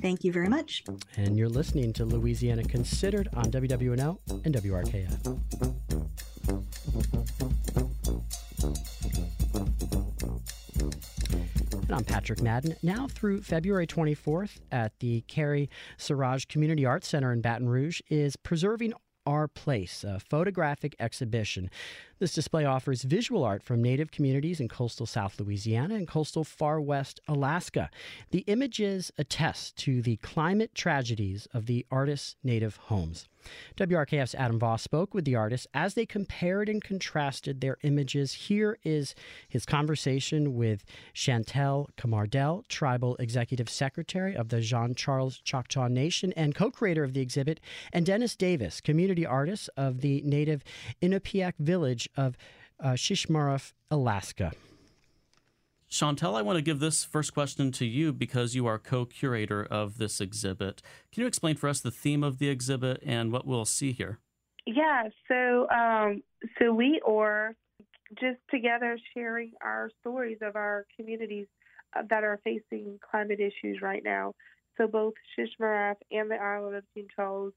Thank 0.00 0.24
you 0.24 0.32
very 0.32 0.48
much. 0.48 0.84
And 1.16 1.36
you're 1.36 1.48
listening 1.48 1.92
to 1.94 2.04
Louisiana 2.04 2.64
Considered 2.64 3.28
on 3.34 3.50
WWNO 3.50 4.18
and 4.44 4.54
WRKF. 4.54 6.24
And 11.82 11.92
I'm 11.92 12.04
Patrick 12.04 12.40
Madden. 12.40 12.76
Now 12.82 13.08
through 13.08 13.42
February 13.42 13.86
24th 13.86 14.60
at 14.72 14.98
the 15.00 15.20
Cary 15.22 15.68
Saurage 15.98 16.48
Community 16.48 16.86
Arts 16.86 17.08
Center 17.08 17.32
in 17.32 17.42
Baton 17.42 17.68
Rouge 17.68 18.00
is 18.08 18.36
Preserving 18.36 18.94
Our 19.26 19.48
Place, 19.48 20.04
a 20.04 20.20
photographic 20.20 20.94
exhibition 21.00 21.70
this 22.18 22.32
display 22.32 22.64
offers 22.64 23.02
visual 23.02 23.44
art 23.44 23.62
from 23.62 23.82
native 23.82 24.10
communities 24.10 24.60
in 24.60 24.68
coastal 24.68 25.04
South 25.04 25.38
Louisiana 25.40 25.94
and 25.94 26.08
coastal 26.08 26.44
far 26.44 26.80
west 26.80 27.20
Alaska. 27.28 27.90
The 28.30 28.44
images 28.46 29.12
attest 29.18 29.76
to 29.78 30.00
the 30.00 30.16
climate 30.16 30.74
tragedies 30.74 31.48
of 31.52 31.66
the 31.66 31.84
artists' 31.90 32.36
native 32.42 32.76
homes. 32.76 33.28
WRKF's 33.76 34.34
Adam 34.34 34.58
Voss 34.58 34.82
spoke 34.82 35.14
with 35.14 35.24
the 35.24 35.34
artists 35.34 35.66
as 35.74 35.94
they 35.94 36.06
compared 36.06 36.68
and 36.68 36.82
contrasted 36.82 37.60
their 37.60 37.78
images. 37.82 38.32
Here 38.34 38.78
is 38.84 39.14
his 39.48 39.66
conversation 39.66 40.54
with 40.54 40.84
Chantel 41.14 41.88
Comardelle, 41.96 42.66
Tribal 42.68 43.16
Executive 43.16 43.68
Secretary 43.68 44.36
of 44.36 44.48
the 44.48 44.60
Jean 44.60 44.94
Charles 44.94 45.38
Choctaw 45.38 45.88
Nation 45.88 46.32
and 46.36 46.54
co 46.54 46.70
creator 46.70 47.04
of 47.04 47.12
the 47.12 47.20
exhibit, 47.20 47.60
and 47.92 48.06
Dennis 48.06 48.36
Davis, 48.36 48.80
community 48.80 49.26
artist 49.26 49.70
of 49.76 50.00
the 50.00 50.22
native 50.22 50.62
Inupiaq 51.02 51.54
village 51.58 52.08
of 52.16 52.36
uh, 52.80 52.90
Shishmaref, 52.90 53.72
Alaska. 53.90 54.52
Chantel, 55.94 56.34
I 56.34 56.42
want 56.42 56.56
to 56.56 56.62
give 56.62 56.80
this 56.80 57.04
first 57.04 57.32
question 57.32 57.70
to 57.70 57.84
you 57.84 58.12
because 58.12 58.56
you 58.56 58.66
are 58.66 58.80
co 58.80 59.04
curator 59.04 59.64
of 59.64 59.98
this 59.98 60.20
exhibit. 60.20 60.82
Can 61.12 61.20
you 61.20 61.28
explain 61.28 61.54
for 61.54 61.68
us 61.68 61.80
the 61.80 61.92
theme 61.92 62.24
of 62.24 62.40
the 62.40 62.48
exhibit 62.48 63.00
and 63.06 63.30
what 63.30 63.46
we'll 63.46 63.64
see 63.64 63.92
here? 63.92 64.18
Yeah, 64.66 65.04
so 65.28 65.68
um, 65.70 66.24
so 66.58 66.74
we 66.74 67.00
are 67.06 67.54
just 68.18 68.40
together 68.50 68.98
sharing 69.14 69.52
our 69.62 69.88
stories 70.00 70.38
of 70.42 70.56
our 70.56 70.84
communities 70.96 71.46
uh, 71.96 72.02
that 72.10 72.24
are 72.24 72.40
facing 72.42 72.98
climate 73.08 73.38
issues 73.38 73.80
right 73.80 74.02
now. 74.02 74.34
So 74.76 74.88
both 74.88 75.14
Shishmaref 75.38 75.94
and 76.10 76.28
the 76.28 76.42
island 76.42 76.74
of 76.74 76.82
St. 76.96 77.06
Charles 77.14 77.52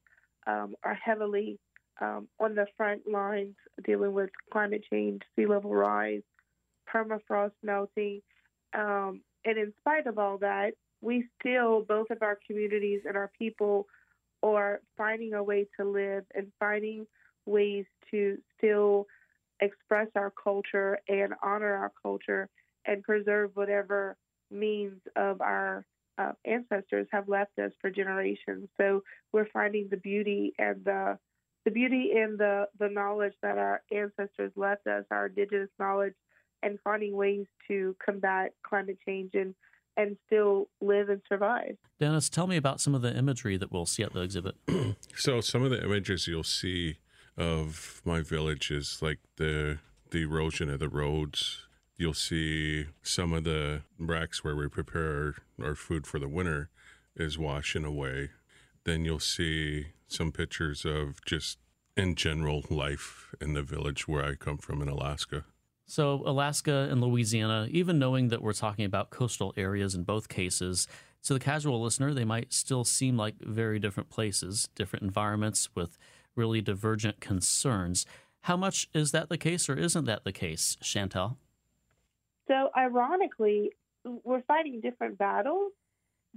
um, 0.46 0.76
are 0.84 0.94
heavily 0.94 1.58
um, 2.00 2.28
on 2.40 2.54
the 2.54 2.68
front 2.78 3.02
lines 3.12 3.56
dealing 3.84 4.14
with 4.14 4.30
climate 4.54 4.84
change, 4.92 5.24
sea 5.36 5.48
level 5.48 5.74
rise, 5.74 6.22
permafrost 6.94 7.52
melting. 7.64 8.22
Um, 8.74 9.22
and 9.46 9.58
in 9.58 9.74
spite 9.80 10.08
of 10.08 10.18
all 10.18 10.38
that, 10.40 10.72
we 11.02 11.26
still, 11.40 11.82
both 11.82 12.10
of 12.10 12.22
our 12.22 12.38
communities 12.48 13.02
and 13.06 13.16
our 13.16 13.32
people, 13.38 13.88
are 14.44 14.82
finding 14.96 15.34
a 15.34 15.44
way 15.44 15.68
to 15.80 15.86
live 15.86 16.24
and 16.36 16.52
finding 16.60 17.06
ways 17.46 17.86
to 18.12 18.38
still 18.58 19.08
express 19.62 20.08
our 20.16 20.32
culture 20.32 21.00
and 21.08 21.34
honor 21.42 21.74
our 21.74 21.92
culture 22.04 22.50
and 22.86 23.04
preserve 23.04 23.52
whatever 23.56 24.16
means 24.52 25.00
of 25.16 25.42
our 25.42 25.86
uh, 26.18 26.32
ancestors 26.46 27.08
have 27.12 27.28
left 27.30 27.58
us 27.60 27.72
for 27.82 27.90
generations. 27.90 28.70
So 28.78 29.04
we're 29.32 29.50
finding 29.52 29.88
the 29.90 29.98
beauty 29.98 30.54
and 30.58 30.84
the 30.84 31.18
the 31.66 31.72
beauty 31.72 32.12
and 32.16 32.40
the 32.40 32.68
the 32.80 32.88
knowledge 32.88 33.34
that 33.42 33.58
our 33.58 33.82
ancestors 33.92 34.52
left 34.56 34.88
us, 34.88 35.04
our 35.12 35.28
indigenous 35.28 35.70
knowledge, 35.80 36.16
and 36.64 36.80
finding 36.84 37.16
ways 37.16 37.46
to 37.68 37.96
combat 38.04 38.54
climate 38.64 38.98
change 39.06 39.32
and 39.34 39.54
and 39.98 40.16
still 40.28 40.68
live 40.80 41.10
and 41.10 41.22
survive. 41.28 41.76
Dennis, 42.00 42.30
tell 42.30 42.46
me 42.46 42.56
about 42.56 42.80
some 42.80 42.94
of 42.94 43.02
the 43.02 43.18
imagery 43.18 43.58
that 43.58 43.72
we'll 43.72 43.88
see 43.88 44.04
at 44.04 44.14
the 44.14 44.22
exhibit. 44.22 44.56
so 45.16 45.42
some 45.42 45.64
of 45.64 45.72
the 45.72 45.84
images 45.84 46.28
you'll 46.28 46.44
see 46.44 46.98
of 47.36 48.02
my 48.06 48.22
village 48.22 48.70
is 48.70 49.02
like 49.02 49.20
the 49.38 49.80
the 50.12 50.22
erosion 50.22 50.70
of 50.70 50.80
the 50.80 50.88
roads. 50.90 51.64
You'll 51.98 52.14
see 52.14 52.86
some 53.02 53.34
of 53.34 53.44
the 53.44 53.82
racks 54.00 54.44
where 54.44 54.56
we 54.56 54.68
prepare 54.68 55.36
our, 55.60 55.66
our 55.68 55.76
food 55.76 56.06
for 56.06 56.20
the 56.20 56.30
winter 56.30 56.70
is 57.16 57.38
washing 57.38 57.84
away. 57.84 58.30
Then 58.84 59.04
you'll 59.04 59.20
see 59.20 59.88
some 60.08 60.32
pictures 60.32 60.86
of 60.86 61.24
just 61.26 61.58
in 61.98 62.16
general 62.16 62.64
life 62.70 63.34
in 63.42 63.54
the 63.54 63.64
village 63.64 64.08
where 64.08 64.24
I 64.24 64.36
come 64.36 64.60
from 64.60 64.82
in 64.82 64.88
Alaska. 64.88 65.46
So, 65.90 66.22
Alaska 66.26 66.90
and 66.92 67.00
Louisiana, 67.00 67.68
even 67.72 67.98
knowing 67.98 68.28
that 68.28 68.42
we're 68.42 68.52
talking 68.52 68.84
about 68.84 69.10
coastal 69.10 69.54
areas 69.56 69.96
in 69.96 70.04
both 70.04 70.28
cases, 70.28 70.86
to 71.24 71.34
the 71.34 71.40
casual 71.40 71.82
listener, 71.82 72.14
they 72.14 72.26
might 72.26 72.52
still 72.52 72.84
seem 72.84 73.16
like 73.16 73.36
very 73.40 73.80
different 73.80 74.10
places, 74.10 74.68
different 74.76 75.04
environments 75.04 75.70
with 75.76 75.98
really 76.36 76.62
divergent 76.62 77.22
concerns. 77.22 78.06
How 78.42 78.58
much 78.58 78.90
is 78.94 79.12
that 79.12 79.30
the 79.30 79.38
case 79.38 79.70
or 79.70 79.76
isn't 79.76 80.06
that 80.06 80.26
the 80.26 80.34
case, 80.34 80.78
Chantel? 80.84 81.38
So, 82.50 82.70
ironically, 82.78 83.72
we're 84.04 84.44
fighting 84.44 84.82
different 84.82 85.18
battles, 85.18 85.72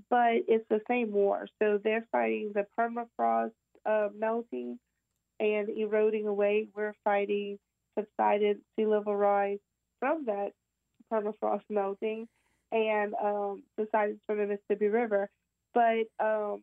but 0.09 0.43
it's 0.47 0.67
the 0.69 0.81
same 0.89 1.11
war. 1.11 1.49
So 1.61 1.81
they're 1.83 2.07
fighting 2.13 2.53
the 2.55 2.67
permafrost 2.79 3.51
uh, 3.85 4.09
melting 4.17 4.79
and 5.39 5.69
eroding 5.71 6.27
away. 6.27 6.69
We're 6.75 6.95
fighting 7.05 7.59
subsided 8.01 8.59
sea 8.77 8.87
level 8.87 9.15
rise 9.15 9.59
from 9.99 10.25
that 10.27 10.53
permafrost 11.13 11.63
melting 11.69 12.29
and 12.73 13.15
um, 13.23 13.63
from 13.77 14.39
the 14.39 14.47
Mississippi 14.47 14.89
River. 14.89 15.29
But 15.75 16.07
um, 16.19 16.63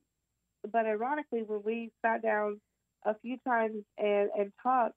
but 0.72 0.86
ironically, 0.86 1.44
when 1.46 1.62
we 1.63 1.91
sat 2.06 2.22
down 2.22 2.60
a 3.06 3.15
few 3.22 3.38
times 3.48 3.84
and, 3.98 4.29
and 4.38 4.51
talked, 4.62 4.96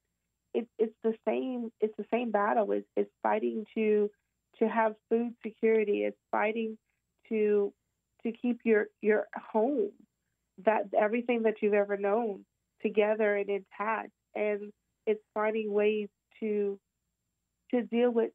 it, 0.55 0.67
it's 0.79 0.95
the 1.05 1.15
same. 1.27 1.71
It's 1.81 1.97
the 1.97 2.07
same 2.11 2.31
battle. 2.31 2.73
It's, 2.73 2.87
it's 2.97 3.11
fighting 3.23 3.67
to 3.75 4.11
to 4.59 4.69
have 4.69 4.95
food 5.09 5.35
security. 5.45 6.05
It's 6.05 6.19
fighting 6.31 6.77
to 7.29 7.73
to 8.25 8.33
keep 8.33 8.61
your 8.65 8.87
your 9.01 9.27
home, 9.53 9.91
that 10.65 10.85
everything 10.99 11.43
that 11.45 11.57
you've 11.63 11.75
ever 11.75 11.97
known, 11.97 12.45
together 12.83 13.37
and 13.37 13.49
intact. 13.49 14.11
And 14.35 14.73
it's 15.07 15.23
finding 15.35 15.73
ways 15.73 16.09
to 16.41 16.79
to 17.71 17.83
deal 17.83 18.11
with 18.11 18.31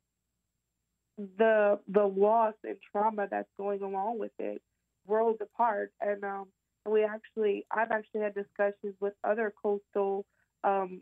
the 1.17 1.79
the 1.87 2.03
loss 2.05 2.53
and 2.63 2.77
trauma 2.91 3.27
that's 3.29 3.49
going 3.57 3.81
along 3.81 4.19
with 4.19 4.31
it, 4.39 4.61
worlds 5.05 5.39
apart. 5.41 5.91
And 6.01 6.23
um, 6.23 6.45
we 6.89 7.03
actually, 7.03 7.65
I've 7.71 7.91
actually 7.91 8.21
had 8.21 8.35
discussions 8.35 8.95
with 8.99 9.13
other 9.23 9.53
coastal 9.61 10.25
um, 10.63 11.01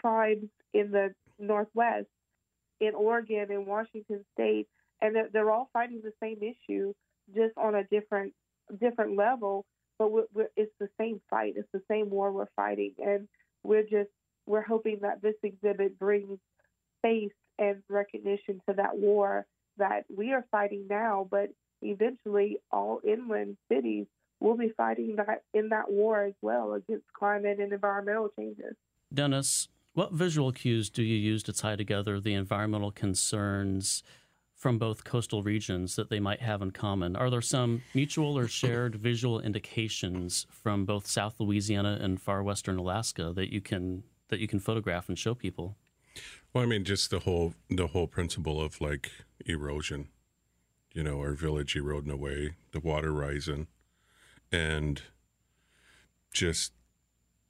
tribes 0.00 0.46
in 0.72 0.90
the 0.90 1.14
Northwest, 1.38 2.06
in 2.80 2.94
Oregon, 2.94 3.46
and 3.50 3.66
Washington 3.66 4.24
State, 4.34 4.68
and 5.00 5.14
they're, 5.14 5.28
they're 5.32 5.50
all 5.50 5.68
fighting 5.72 6.00
the 6.02 6.12
same 6.22 6.38
issue 6.42 6.92
just 7.34 7.56
on 7.56 7.74
a 7.74 7.84
different 7.84 8.32
different 8.80 9.16
level, 9.16 9.64
but 9.98 10.10
we're, 10.10 10.26
we're, 10.32 10.48
it's 10.56 10.72
the 10.78 10.88
same 11.00 11.20
fight. 11.30 11.54
It's 11.56 11.68
the 11.72 11.82
same 11.90 12.10
war 12.10 12.32
we're 12.32 12.46
fighting, 12.54 12.94
and 12.98 13.28
we're 13.62 13.82
just 13.82 14.10
we're 14.48 14.62
hoping 14.62 14.98
that 15.02 15.22
this 15.22 15.34
exhibit 15.42 15.98
brings 15.98 16.38
face 17.02 17.32
and 17.58 17.82
recognition 17.88 18.60
to 18.68 18.74
that 18.74 18.96
war 18.96 19.46
that 19.76 20.04
we 20.14 20.32
are 20.32 20.44
fighting 20.50 20.86
now, 20.88 21.28
but 21.30 21.50
eventually 21.82 22.58
all 22.70 23.00
inland 23.06 23.56
cities 23.70 24.06
will 24.40 24.56
be 24.56 24.72
fighting 24.76 25.16
that 25.16 25.42
in 25.52 25.68
that 25.68 25.90
war 25.90 26.24
as 26.24 26.34
well 26.42 26.74
against 26.74 27.12
climate 27.12 27.58
and 27.60 27.72
environmental 27.72 28.28
changes. 28.38 28.74
Dennis, 29.12 29.68
what 29.94 30.12
visual 30.12 30.52
cues 30.52 30.90
do 30.90 31.02
you 31.02 31.16
use 31.16 31.42
to 31.44 31.52
tie 31.52 31.76
together 31.76 32.20
the 32.20 32.34
environmental 32.34 32.92
concerns 32.92 34.02
from 34.54 34.78
both 34.78 35.04
coastal 35.04 35.42
regions 35.42 35.96
that 35.96 36.10
they 36.10 36.20
might 36.20 36.40
have 36.40 36.62
in 36.62 36.70
common? 36.72 37.16
Are 37.16 37.30
there 37.30 37.40
some 37.40 37.82
mutual 37.94 38.36
or 38.36 38.48
shared 38.48 38.96
visual 38.96 39.40
indications 39.40 40.46
from 40.50 40.84
both 40.84 41.06
South 41.06 41.36
Louisiana 41.38 41.98
and 42.00 42.20
far 42.20 42.42
western 42.42 42.76
Alaska 42.76 43.32
that 43.34 43.52
you 43.52 43.60
can 43.60 44.02
that 44.28 44.40
you 44.40 44.48
can 44.48 44.60
photograph 44.60 45.08
and 45.08 45.18
show 45.18 45.34
people? 45.34 45.76
Well, 46.52 46.64
I 46.64 46.66
mean, 46.66 46.84
just 46.84 47.10
the 47.10 47.20
whole 47.20 47.54
the 47.68 47.88
whole 47.88 48.06
principle 48.06 48.60
of 48.60 48.80
like 48.80 49.10
erosion. 49.46 50.08
You 50.92 51.02
know, 51.02 51.20
our 51.20 51.34
village 51.34 51.76
eroding 51.76 52.10
away, 52.10 52.54
the 52.72 52.80
water 52.80 53.12
rising, 53.12 53.68
and 54.50 55.02
just 56.32 56.72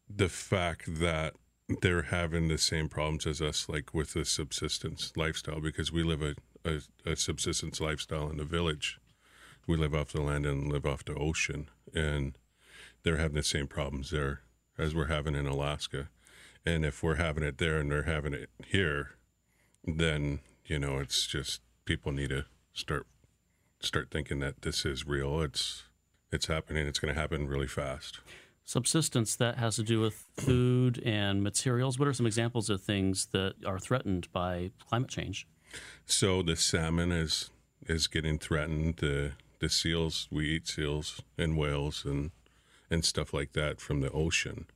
the 0.09 0.29
fact 0.29 1.01
that 1.01 1.35
they're 1.81 2.03
having 2.03 2.49
the 2.49 2.59
same 2.59 2.89
problems 2.89 3.27
as 3.27 3.41
us, 3.41 3.69
like 3.69 3.95
with 3.95 4.15
the 4.15 4.25
subsistence 4.25 5.13
lifestyle, 5.17 5.61
because 5.61 5.93
we 5.93 6.03
live 6.03 6.23
a 6.23 6.35
a, 6.65 6.81
a 7.07 7.17
subsistence 7.17 7.81
lifestyle 7.81 8.29
in 8.31 8.37
the 8.37 8.45
village. 8.45 8.99
We 9.67 9.77
live 9.77 9.95
off 9.95 10.13
the 10.13 10.23
land 10.23 10.47
and 10.47 10.71
live 10.71 10.87
off 10.87 11.05
the 11.05 11.15
ocean, 11.15 11.69
and 11.95 12.37
they're 13.03 13.19
having 13.19 13.37
the 13.37 13.43
same 13.43 13.67
problems 13.67 14.11
there 14.11 14.41
as 14.79 14.95
we're 14.95 15.07
having 15.07 15.35
in 15.35 15.47
Alaska. 15.47 16.09
And 16.75 16.85
if 16.85 17.03
we're 17.03 17.15
having 17.15 17.43
it 17.43 17.57
there 17.57 17.79
and 17.79 17.91
they're 17.91 18.03
having 18.03 18.35
it 18.35 18.51
here, 18.67 19.13
then 19.85 20.41
you 20.67 20.79
know 20.79 20.99
it's 20.99 21.27
just 21.27 21.63
people 21.87 22.13
need 22.13 22.29
to 22.29 22.45
start 22.75 23.07
start 23.81 24.11
thinking 24.11 24.41
that 24.41 24.61
this 24.61 24.85
is 24.85 25.07
real. 25.07 25.41
It's 25.41 25.85
it's 26.31 26.47
happening. 26.47 26.87
It's 26.87 26.99
going 26.99 27.15
to 27.15 27.19
happen 27.19 27.49
really 27.49 27.67
fast. 27.67 28.21
Subsistence 28.65 29.35
that 29.37 29.57
has 29.57 29.77
to 29.77 29.83
do 29.83 29.99
with 29.99 30.27
food 30.37 31.03
and 31.07 31.43
materials. 31.43 31.99
What 31.99 32.07
are 32.07 32.13
some 32.13 32.27
examples 32.27 32.69
of 32.69 32.83
things 32.83 33.29
that 33.33 33.55
are 33.65 33.79
threatened 33.79 34.31
by 34.31 34.73
climate 34.91 35.09
change? 35.09 35.47
So 36.05 36.43
the 36.43 36.55
salmon 36.55 37.13
is 37.13 37.49
is 37.87 38.09
getting 38.09 38.39
threatened. 38.39 38.97
The 38.97 39.33
the 39.59 39.71
seals 39.71 40.29
we 40.31 40.51
eat 40.51 40.69
seals 40.69 41.23
and 41.39 41.57
whales 41.57 42.05
and 42.05 42.31
and 42.91 43.07
stuff 43.07 43.33
like 43.33 43.55
that 43.55 43.81
from 43.81 44.03
the 44.03 44.11
ocean, 44.11 44.67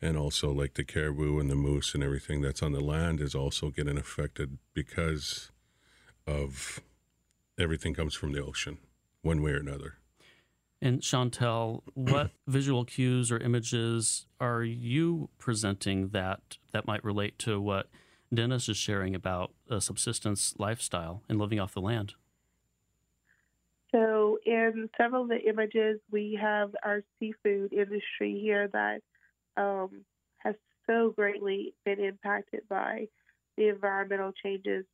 and 0.00 0.16
also 0.16 0.50
like 0.50 0.74
the 0.74 0.84
caribou 0.84 1.38
and 1.38 1.50
the 1.50 1.54
moose 1.54 1.94
and 1.94 2.02
everything 2.02 2.40
that's 2.40 2.62
on 2.62 2.72
the 2.72 2.80
land 2.80 3.20
is 3.20 3.34
also 3.34 3.70
getting 3.70 3.98
affected 3.98 4.58
because 4.74 5.50
of 6.26 6.80
everything 7.58 7.94
comes 7.94 8.14
from 8.14 8.32
the 8.32 8.44
ocean, 8.44 8.78
one 9.22 9.42
way 9.42 9.52
or 9.52 9.58
another. 9.58 9.94
And 10.80 11.00
Chantel, 11.00 11.82
what 11.94 12.30
visual 12.46 12.84
cues 12.84 13.32
or 13.32 13.38
images 13.38 14.26
are 14.40 14.62
you 14.62 15.28
presenting 15.38 16.08
that 16.10 16.58
that 16.72 16.86
might 16.86 17.04
relate 17.04 17.38
to 17.40 17.60
what 17.60 17.88
Dennis 18.32 18.68
is 18.68 18.76
sharing 18.76 19.14
about 19.14 19.52
a 19.70 19.80
subsistence 19.80 20.54
lifestyle 20.58 21.22
and 21.28 21.38
living 21.38 21.58
off 21.58 21.74
the 21.74 21.80
land. 21.80 22.14
So, 23.90 24.38
in 24.44 24.90
several 24.98 25.22
of 25.22 25.28
the 25.28 25.40
images, 25.48 25.98
we 26.10 26.38
have 26.40 26.74
our 26.84 27.02
seafood 27.18 27.72
industry 27.72 28.38
here 28.38 28.68
that 28.68 29.00
um, 29.58 30.04
has 30.38 30.54
so 30.86 31.12
greatly 31.14 31.74
been 31.84 32.00
impacted 32.00 32.60
by 32.68 33.08
the 33.56 33.68
environmental 33.68 34.32
changes, 34.42 34.84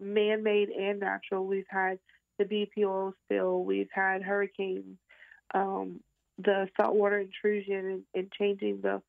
man 0.00 0.42
made 0.42 0.68
and 0.68 1.00
natural. 1.00 1.46
We've 1.46 1.64
had 1.68 1.98
the 2.38 2.44
BP 2.44 2.84
oil 2.84 3.14
spill, 3.24 3.64
we've 3.64 3.90
had 3.92 4.22
hurricanes, 4.22 4.98
um, 5.54 6.00
the 6.38 6.68
saltwater 6.76 7.20
intrusion, 7.20 7.86
and, 7.86 8.02
and 8.14 8.32
changing 8.32 8.80
the 8.82 9.00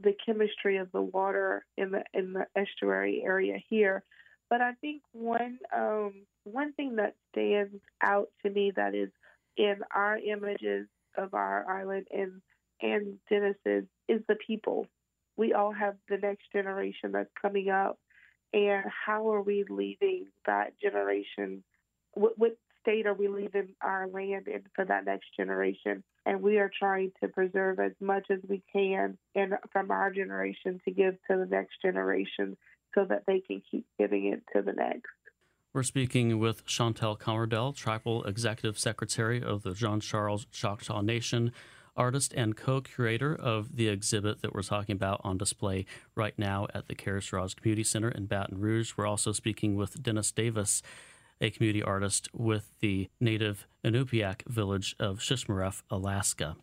the 0.00 0.14
chemistry 0.26 0.78
of 0.78 0.90
the 0.90 1.02
water 1.02 1.64
in 1.76 1.92
the 1.92 2.02
in 2.12 2.32
the 2.32 2.46
estuary 2.56 3.22
area 3.24 3.58
here. 3.68 4.02
But 4.50 4.60
I 4.60 4.72
think 4.80 5.02
one 5.12 5.58
um, 5.74 6.26
one 6.44 6.72
thing 6.72 6.96
that 6.96 7.14
stands 7.30 7.74
out 8.02 8.28
to 8.44 8.50
me 8.50 8.72
that 8.74 8.94
is 8.94 9.10
in 9.56 9.76
our 9.94 10.18
images 10.18 10.88
of 11.16 11.34
our 11.34 11.68
island 11.70 12.06
and 12.10 12.40
and 12.82 13.18
Dennis's 13.30 13.86
is 14.08 14.20
the 14.28 14.36
people. 14.46 14.86
We 15.36 15.54
all 15.54 15.72
have 15.72 15.94
the 16.08 16.18
next 16.18 16.52
generation 16.52 17.12
that's 17.12 17.30
coming 17.40 17.70
up, 17.70 17.98
and 18.52 18.84
how 19.06 19.32
are 19.32 19.40
we 19.40 19.64
leaving 19.68 20.26
that 20.46 20.74
generation? 20.80 21.64
What, 22.12 22.38
what 22.38 22.56
state 22.82 23.06
are 23.06 23.14
we 23.14 23.28
leaving 23.28 23.74
our 23.80 24.08
land 24.08 24.48
in 24.48 24.62
for 24.74 24.84
that 24.84 25.06
next 25.06 25.28
generation? 25.36 26.02
And 26.26 26.42
we 26.42 26.58
are 26.58 26.70
trying 26.78 27.12
to 27.22 27.28
preserve 27.28 27.80
as 27.80 27.92
much 28.00 28.26
as 28.30 28.40
we 28.48 28.62
can 28.72 29.16
and 29.34 29.54
from 29.72 29.90
our 29.90 30.10
generation 30.10 30.80
to 30.84 30.90
give 30.90 31.14
to 31.30 31.38
the 31.38 31.46
next 31.46 31.80
generation 31.80 32.56
so 32.94 33.06
that 33.08 33.22
they 33.26 33.40
can 33.40 33.62
keep 33.70 33.86
giving 33.98 34.26
it 34.26 34.42
to 34.54 34.62
the 34.62 34.72
next. 34.72 35.08
We're 35.72 35.82
speaking 35.84 36.38
with 36.38 36.66
Chantel 36.66 37.18
Comardelle, 37.18 37.74
Tribal 37.74 38.24
Executive 38.24 38.78
Secretary 38.78 39.42
of 39.42 39.62
the 39.62 39.72
Jean 39.72 40.00
Charles 40.00 40.44
Choctaw 40.52 41.00
Nation, 41.00 41.52
artist 41.96 42.32
and 42.34 42.56
co 42.56 42.80
curator 42.80 43.34
of 43.34 43.76
the 43.76 43.88
exhibit 43.88 44.42
that 44.42 44.54
we're 44.54 44.62
talking 44.62 44.94
about 44.94 45.20
on 45.24 45.38
display 45.38 45.86
right 46.14 46.38
now 46.38 46.66
at 46.74 46.88
the 46.88 46.94
Carriage 46.94 47.30
Community 47.30 47.84
Center 47.84 48.08
in 48.08 48.26
Baton 48.26 48.58
Rouge. 48.58 48.94
We're 48.96 49.06
also 49.06 49.32
speaking 49.32 49.76
with 49.76 50.02
Dennis 50.02 50.32
Davis, 50.32 50.82
a 51.40 51.50
community 51.50 51.82
artist 51.82 52.28
with 52.32 52.78
the 52.80 53.08
native 53.20 53.66
Inupiaq 53.84 54.46
village 54.46 54.94
of 54.98 55.18
Shishmaref, 55.18 55.82
Alaska. 55.90 56.56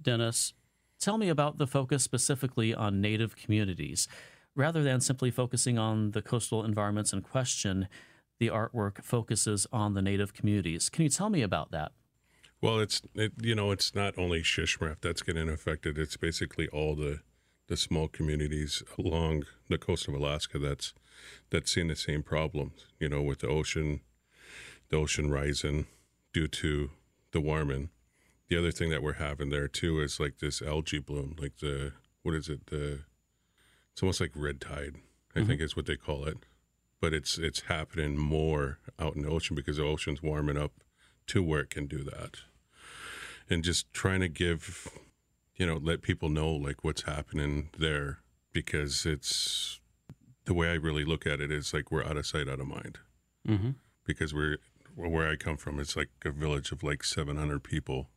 Dennis, 0.00 0.52
tell 1.00 1.18
me 1.18 1.28
about 1.28 1.58
the 1.58 1.66
focus 1.66 2.02
specifically 2.02 2.74
on 2.74 3.00
native 3.00 3.36
communities 3.36 4.08
rather 4.58 4.82
than 4.82 5.00
simply 5.00 5.30
focusing 5.30 5.78
on 5.78 6.10
the 6.10 6.20
coastal 6.20 6.64
environments 6.64 7.12
in 7.12 7.22
question, 7.22 7.88
the 8.40 8.48
artwork 8.48 9.02
focuses 9.04 9.66
on 9.72 9.94
the 9.94 10.02
native 10.02 10.34
communities. 10.34 10.88
Can 10.88 11.04
you 11.04 11.08
tell 11.08 11.30
me 11.30 11.42
about 11.42 11.70
that? 11.70 11.92
Well, 12.60 12.80
it's 12.80 13.02
it, 13.14 13.32
you 13.40 13.54
know 13.54 13.70
it's 13.70 13.94
not 13.94 14.18
only 14.18 14.42
Shishmaref 14.42 14.96
that's 15.00 15.22
getting 15.22 15.48
affected. 15.48 15.96
It's 15.98 16.16
basically 16.16 16.68
all 16.68 16.96
the 16.96 17.20
the 17.68 17.76
small 17.76 18.08
communities 18.08 18.82
along 18.98 19.44
the 19.68 19.78
coast 19.78 20.08
of 20.08 20.14
Alaska 20.14 20.58
that's 20.58 20.92
that's 21.50 21.72
seeing 21.72 21.88
the 21.88 21.96
same 21.96 22.22
problems. 22.22 22.86
You 22.98 23.08
know, 23.08 23.22
with 23.22 23.40
the 23.40 23.48
ocean, 23.48 24.00
the 24.88 24.96
ocean 24.96 25.30
rising 25.30 25.86
due 26.32 26.48
to 26.48 26.90
the 27.32 27.40
warming. 27.40 27.90
The 28.48 28.58
other 28.58 28.72
thing 28.72 28.90
that 28.90 29.02
we're 29.02 29.14
having 29.14 29.50
there 29.50 29.68
too 29.68 30.00
is 30.00 30.18
like 30.18 30.38
this 30.38 30.62
algae 30.62 30.98
bloom, 30.98 31.36
like 31.38 31.58
the 31.58 31.92
what 32.22 32.34
is 32.34 32.48
it 32.48 32.66
the 32.66 33.00
it's 33.92 34.02
almost 34.02 34.20
like 34.20 34.32
red 34.34 34.60
tide, 34.60 34.96
I 35.34 35.40
mm-hmm. 35.40 35.48
think 35.48 35.60
is 35.60 35.76
what 35.76 35.86
they 35.86 35.96
call 35.96 36.24
it. 36.24 36.38
But 37.00 37.12
it's 37.12 37.38
it's 37.38 37.62
happening 37.62 38.16
more 38.16 38.78
out 38.98 39.14
in 39.14 39.22
the 39.22 39.28
ocean 39.28 39.54
because 39.54 39.76
the 39.76 39.84
ocean's 39.84 40.22
warming 40.22 40.56
up 40.56 40.72
to 41.28 41.42
where 41.42 41.60
it 41.60 41.70
can 41.70 41.86
do 41.86 42.02
that. 42.04 42.38
And 43.48 43.64
just 43.64 43.92
trying 43.92 44.20
to 44.20 44.28
give, 44.28 44.88
you 45.56 45.66
know, 45.66 45.78
let 45.82 46.02
people 46.02 46.28
know 46.28 46.50
like 46.50 46.84
what's 46.84 47.02
happening 47.02 47.70
there 47.78 48.18
because 48.52 49.06
it's 49.06 49.80
the 50.44 50.54
way 50.54 50.68
I 50.68 50.74
really 50.74 51.04
look 51.04 51.26
at 51.26 51.40
it 51.40 51.50
is 51.52 51.72
like 51.72 51.90
we're 51.90 52.04
out 52.04 52.16
of 52.16 52.26
sight, 52.26 52.48
out 52.48 52.60
of 52.60 52.66
mind. 52.66 52.98
Mm-hmm. 53.46 53.70
Because 54.04 54.34
we're 54.34 54.58
where 54.96 55.30
I 55.30 55.36
come 55.36 55.56
from, 55.56 55.78
it's 55.78 55.96
like 55.96 56.08
a 56.24 56.30
village 56.30 56.72
of 56.72 56.82
like 56.82 57.04
700 57.04 57.62
people. 57.62 58.08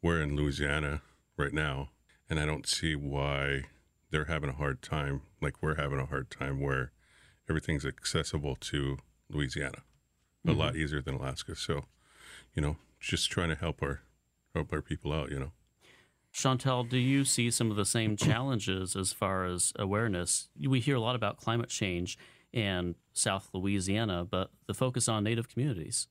We're 0.00 0.20
in 0.20 0.36
Louisiana 0.36 1.02
right 1.36 1.52
now, 1.52 1.90
and 2.28 2.38
I 2.38 2.46
don't 2.46 2.68
see 2.68 2.94
why 2.94 3.64
they're 4.10 4.26
having 4.26 4.50
a 4.50 4.54
hard 4.54 4.80
time, 4.82 5.22
like 5.40 5.62
we're 5.62 5.76
having 5.76 5.98
a 5.98 6.06
hard 6.06 6.30
time, 6.30 6.60
where 6.60 6.92
everything's 7.48 7.84
accessible 7.84 8.56
to 8.56 8.98
Louisiana, 9.28 9.82
mm-hmm. 10.46 10.50
a 10.50 10.52
lot 10.52 10.76
easier 10.76 11.02
than 11.02 11.14
Alaska. 11.14 11.56
So, 11.56 11.86
you 12.54 12.62
know, 12.62 12.76
just 12.98 13.30
trying 13.30 13.48
to 13.48 13.54
help 13.54 13.82
our 13.82 14.02
help 14.54 14.72
our 14.72 14.82
people 14.82 15.12
out. 15.12 15.30
You 15.30 15.38
know. 15.38 15.52
Chantel, 16.32 16.88
do 16.88 16.98
you 16.98 17.24
see 17.24 17.50
some 17.50 17.70
of 17.70 17.76
the 17.76 17.84
same 17.84 18.16
challenges 18.16 18.94
as 18.94 19.12
far 19.12 19.44
as 19.44 19.72
awareness? 19.76 20.48
We 20.64 20.80
hear 20.80 20.96
a 20.96 21.00
lot 21.00 21.16
about 21.16 21.38
climate 21.38 21.68
change 21.68 22.16
in 22.52 22.94
South 23.12 23.48
Louisiana, 23.52 24.24
but 24.24 24.50
the 24.66 24.74
focus 24.74 25.08
on 25.08 25.24
Native 25.24 25.48
communities. 25.48 26.08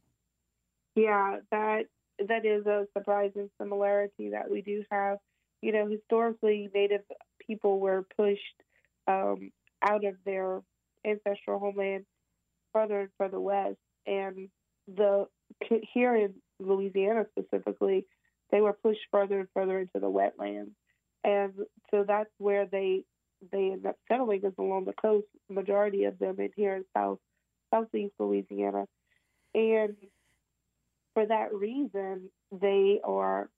Yeah, 0.95 1.37
that 1.51 1.85
that 2.27 2.45
is 2.45 2.65
a 2.65 2.85
surprising 2.97 3.49
similarity 3.59 4.31
that 4.31 4.49
we 4.49 4.61
do 4.61 4.83
have. 4.91 5.17
You 5.61 5.71
know, 5.71 5.87
historically, 5.87 6.69
Native 6.73 7.01
people 7.45 7.79
were 7.79 8.05
pushed 8.17 8.41
um, 9.07 9.51
out 9.81 10.05
of 10.05 10.15
their 10.25 10.61
ancestral 11.05 11.59
homeland 11.59 12.05
further 12.73 13.01
and 13.01 13.09
further 13.17 13.39
west. 13.39 13.77
And 14.05 14.49
the 14.87 15.27
here 15.93 16.15
in 16.15 16.33
Louisiana 16.59 17.25
specifically, 17.37 18.05
they 18.51 18.61
were 18.61 18.73
pushed 18.73 19.01
further 19.11 19.39
and 19.39 19.49
further 19.53 19.79
into 19.79 19.99
the 19.99 20.09
wetlands, 20.11 20.71
and 21.23 21.53
so 21.91 22.03
that's 22.07 22.29
where 22.37 22.65
they 22.65 23.03
they 23.51 23.71
end 23.71 23.85
up 23.85 23.95
settling 24.07 24.43
is 24.43 24.53
along 24.57 24.85
the 24.85 24.93
coast. 24.93 25.27
Majority 25.49 26.05
of 26.05 26.19
them 26.19 26.39
in 26.39 26.49
here 26.55 26.75
in 26.75 26.85
South 26.95 27.19
Southeast 27.71 28.13
Louisiana, 28.19 28.85
and 29.53 29.95
for 31.13 31.25
that 31.25 31.53
reason, 31.53 32.29
they 32.51 32.99
are 33.03 33.49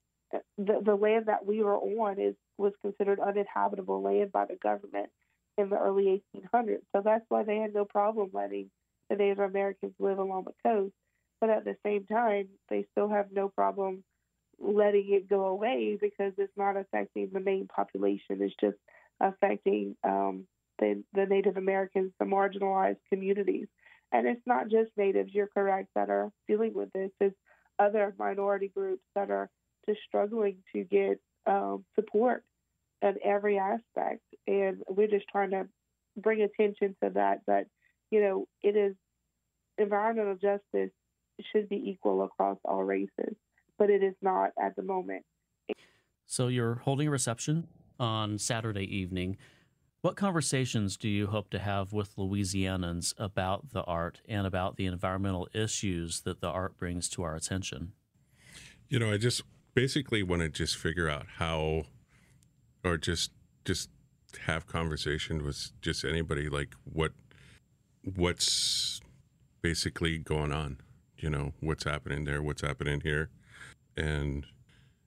the 0.58 0.82
the 0.84 0.96
land 0.96 1.26
that 1.28 1.46
we 1.46 1.64
were 1.64 1.78
on 1.78 2.20
is 2.20 2.36
was 2.58 2.74
considered 2.82 3.20
uninhabitable 3.20 4.02
land 4.02 4.32
by 4.32 4.46
the 4.46 4.56
government 4.56 5.10
in 5.58 5.70
the 5.70 5.78
early 5.78 6.24
1800s. 6.36 6.82
So 6.96 7.02
that's 7.04 7.26
why 7.30 7.44
they 7.44 7.58
had 7.58 7.74
no 7.74 7.86
problem 7.86 8.30
letting 8.34 8.70
the 9.10 9.16
Native 9.16 9.40
Americans 9.40 9.94
live 10.00 10.20
along 10.20 10.46
the 10.46 10.70
coast. 10.70 10.94
But 11.42 11.50
at 11.50 11.66
the 11.66 11.76
same 11.84 12.06
time, 12.06 12.48
they 12.70 12.86
still 12.92 13.10
have 13.10 13.32
no 13.32 13.50
problem 13.50 14.04
letting 14.60 15.08
it 15.10 15.28
go 15.28 15.48
away 15.48 15.98
because 16.00 16.34
it's 16.38 16.56
not 16.56 16.78
affecting 16.78 17.32
the 17.34 17.40
main 17.40 17.68
population. 17.68 18.42
It's 18.42 18.56
just 18.62 18.78
affecting 19.20 19.96
um, 20.04 20.46
the, 20.78 21.04
the 21.14 21.26
Native 21.26 21.58
Americans, 21.58 22.12
the 22.20 22.26
marginalized 22.26 23.00
communities. 23.12 23.68
And 24.12 24.28
it's 24.28 24.46
not 24.46 24.70
just 24.70 24.92
natives, 24.98 25.34
you're 25.34 25.48
correct, 25.48 25.88
that 25.96 26.10
are 26.12 26.30
dealing 26.48 26.74
with 26.76 26.92
this. 26.94 27.10
It's 27.20 27.36
other 27.80 28.14
minority 28.20 28.68
groups 28.68 29.04
that 29.16 29.32
are 29.32 29.50
just 29.90 30.02
struggling 30.08 30.58
to 30.76 30.84
get 30.84 31.20
um, 31.48 31.86
support 31.96 32.44
in 33.02 33.16
every 33.24 33.58
aspect. 33.58 34.22
And 34.46 34.84
we're 34.88 35.08
just 35.08 35.26
trying 35.32 35.52
to 35.52 35.68
bring 36.18 36.42
attention 36.44 36.96
to 37.04 37.10
that. 37.12 37.40
But, 37.48 37.66
you 38.12 38.22
know, 38.22 38.46
it 38.62 38.76
is 38.76 38.96
environmental 39.80 40.36
justice 40.36 40.92
should 41.52 41.70
be 41.70 41.78
equal 41.78 42.24
across 42.24 42.58
all 42.66 42.84
races, 42.84 43.36
but 43.78 43.90
it 43.90 44.04
is 44.04 44.16
not 44.22 44.52
at 44.62 44.76
the 44.76 44.84
moment. 44.84 45.24
So 46.26 46.48
you're 46.48 46.76
holding 46.76 47.08
a 47.08 47.12
reception 47.12 47.68
on 48.00 48.38
Saturday 48.38 48.86
evening. 48.96 49.38
What 50.02 50.16
conversations 50.16 50.98
do 50.98 51.08
you 51.08 51.28
hope 51.28 51.50
to 51.52 51.60
have 51.60 51.94
with 51.94 52.16
Louisianans 52.16 53.14
about 53.18 53.70
the 53.72 53.84
art 53.84 54.22
and 54.28 54.48
about 54.48 54.78
the 54.78 54.88
environmental 54.88 55.48
issues 55.54 56.22
that 56.22 56.42
the 56.42 56.48
art 56.48 56.78
brings 56.78 57.08
to 57.10 57.24
our 57.24 57.36
attention? 57.36 57.92
You 58.88 59.00
know, 59.00 59.12
I 59.12 59.18
just 59.18 59.44
basically 59.74 60.24
want 60.24 60.42
to 60.42 60.50
just 60.50 60.76
figure 60.78 61.10
out 61.10 61.26
how 61.38 61.84
or 62.84 62.98
just 62.98 63.32
just 63.64 63.90
have 64.46 64.66
conversation 64.66 65.44
with 65.44 65.72
just 65.82 66.04
anybody 66.04 66.50
like 66.50 66.76
what 66.84 67.12
what's 68.16 69.02
basically 69.62 70.18
going 70.18 70.52
on 70.52 70.78
you 71.22 71.30
know 71.30 71.54
what's 71.60 71.84
happening 71.84 72.26
there 72.26 72.42
what's 72.42 72.62
happening 72.62 73.02
here. 73.02 73.30
And 73.98 74.46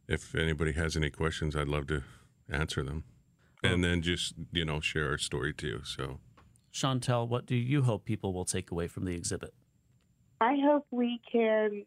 if 0.09 0.35
anybody 0.35 0.73
has 0.73 0.97
any 0.97 1.11
questions 1.11 1.57
i'd 1.57 1.69
love 1.69 1.87
to 1.87 2.03
answer 2.51 2.83
them. 2.83 3.05
And 3.63 3.83
then 3.83 4.03
just 4.03 4.35
you 4.53 4.65
know 4.65 4.81
share 4.81 5.11
our 5.11 5.19
story 5.19 5.53
too 5.53 5.81
so. 5.85 6.19
Chantel 6.73 7.29
what 7.29 7.47
do 7.47 7.57
you 7.57 7.83
hope 7.83 8.05
people 8.05 8.33
will 8.33 8.45
take 8.45 8.71
away 8.71 8.89
from 8.89 9.05
the 9.05 9.15
exhibit? 9.15 9.55
I 10.41 10.57
hope 10.63 10.87
we 10.91 11.21
can 11.31 11.85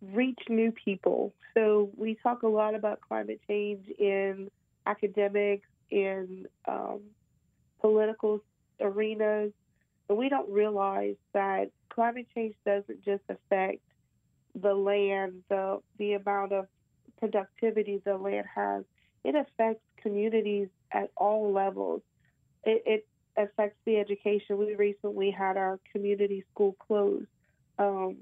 reach 0.00 0.38
new 0.48 0.72
people. 0.72 1.32
So 1.54 1.90
we 1.96 2.16
talk 2.22 2.42
a 2.42 2.48
lot 2.48 2.74
about 2.74 3.00
climate 3.00 3.40
change 3.46 3.86
in 3.98 4.50
academics, 4.86 5.68
in 5.90 6.46
um, 6.66 7.00
political 7.80 8.40
arenas, 8.80 9.52
but 10.08 10.16
we 10.16 10.28
don't 10.28 10.50
realize 10.50 11.16
that 11.34 11.70
climate 11.92 12.26
change 12.34 12.54
doesn't 12.64 13.04
just 13.04 13.22
affect 13.28 13.80
the 14.54 14.74
land, 14.74 15.42
the 15.48 15.80
the 15.98 16.14
amount 16.14 16.52
of 16.52 16.66
productivity 17.18 18.00
the 18.04 18.16
land 18.16 18.46
has. 18.54 18.84
It 19.24 19.34
affects 19.34 19.82
communities 20.02 20.68
at 20.90 21.10
all 21.16 21.52
levels. 21.52 22.02
It, 22.64 22.82
it 22.84 23.06
affects 23.36 23.78
the 23.86 23.98
education. 23.98 24.58
We 24.58 24.74
recently 24.74 25.30
had 25.30 25.56
our 25.56 25.78
community 25.92 26.44
school 26.52 26.76
closed 26.86 27.26
um, 27.78 28.16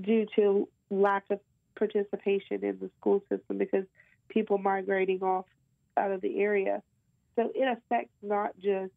due 0.00 0.26
to 0.36 0.68
lack 0.90 1.24
of 1.30 1.40
participation 1.76 2.62
in 2.62 2.78
the 2.80 2.90
school 3.00 3.22
system 3.30 3.58
because 3.58 3.84
people 4.28 4.58
migrating 4.58 5.22
off 5.22 5.46
out 5.96 6.10
of 6.10 6.20
the 6.20 6.40
area. 6.40 6.82
So 7.36 7.50
it 7.54 7.78
affects 7.78 8.12
not 8.22 8.50
just 8.62 8.92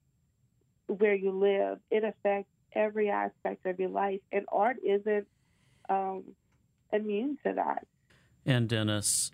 where 0.88 1.16
you 1.16 1.32
live, 1.32 1.80
it 1.90 2.04
affects 2.04 2.53
every 2.76 3.10
aspect 3.10 3.66
of 3.66 3.80
your 3.80 3.90
life. 3.90 4.20
And 4.32 4.46
art 4.52 4.78
isn't 4.84 5.28
um, 5.90 6.24
immune 6.92 7.38
to 7.46 7.54
that. 7.54 7.86
And 8.46 8.68
Dennis, 8.68 9.32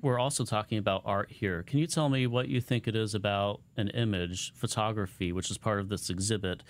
we're 0.00 0.18
also 0.18 0.44
talking 0.44 0.78
about 0.78 1.02
art 1.04 1.30
here. 1.30 1.62
Can 1.62 1.78
you 1.78 1.86
tell 1.86 2.08
me 2.08 2.26
what 2.26 2.48
you 2.48 2.60
think 2.60 2.88
it 2.88 2.96
is 2.96 3.14
about 3.14 3.60
an 3.76 3.88
image, 3.88 4.52
photography, 4.54 5.32
which 5.32 5.50
is 5.50 5.58
part 5.58 5.80
of 5.80 5.88
this 5.88 6.08
exhibit, 6.08 6.62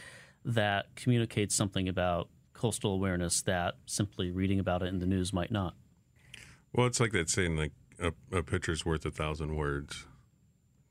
that 0.44 0.94
communicates 0.96 1.54
something 1.54 1.88
about 1.88 2.28
coastal 2.52 2.92
awareness 2.92 3.42
that 3.42 3.74
simply 3.86 4.30
reading 4.30 4.58
about 4.58 4.82
it 4.82 4.86
in 4.86 4.98
the 4.98 5.06
news 5.06 5.32
might 5.32 5.50
not? 5.50 5.74
Well, 6.72 6.86
it's 6.86 7.00
like 7.00 7.12
that 7.12 7.30
saying, 7.30 7.56
like, 7.56 7.72
a, 8.00 8.12
a 8.36 8.42
picture's 8.42 8.84
worth 8.84 9.04
a 9.04 9.10
thousand 9.10 9.56
words 9.56 10.06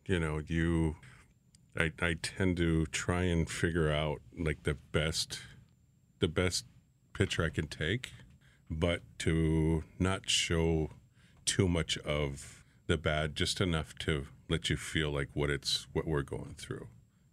you 0.08 0.20
know, 0.20 0.42
you 0.48 0.96
I, 1.78 1.92
I 2.02 2.16
tend 2.22 2.58
to 2.58 2.86
try 2.88 3.24
and 3.24 3.50
figure 3.50 3.92
out 3.92 4.22
like 4.38 4.64
the 4.64 4.76
best 4.92 5.40
the 6.20 6.28
best 6.28 6.66
picture 7.14 7.44
I 7.44 7.50
can 7.50 7.68
take, 7.68 8.12
but 8.70 9.02
to 9.20 9.84
not 10.00 10.30
show 10.30 10.92
too 11.46 11.68
much 11.68 11.98
of 12.00 12.64
the 12.88 12.98
bad, 12.98 13.36
just 13.36 13.62
enough 13.62 13.94
to 14.00 14.28
let 14.50 14.70
you 14.70 14.78
feel 14.78 15.12
like 15.12 15.30
what 15.34 15.50
it's 15.50 15.88
what 15.94 16.08
we're 16.08 16.24
going 16.24 16.56
through. 16.58 16.88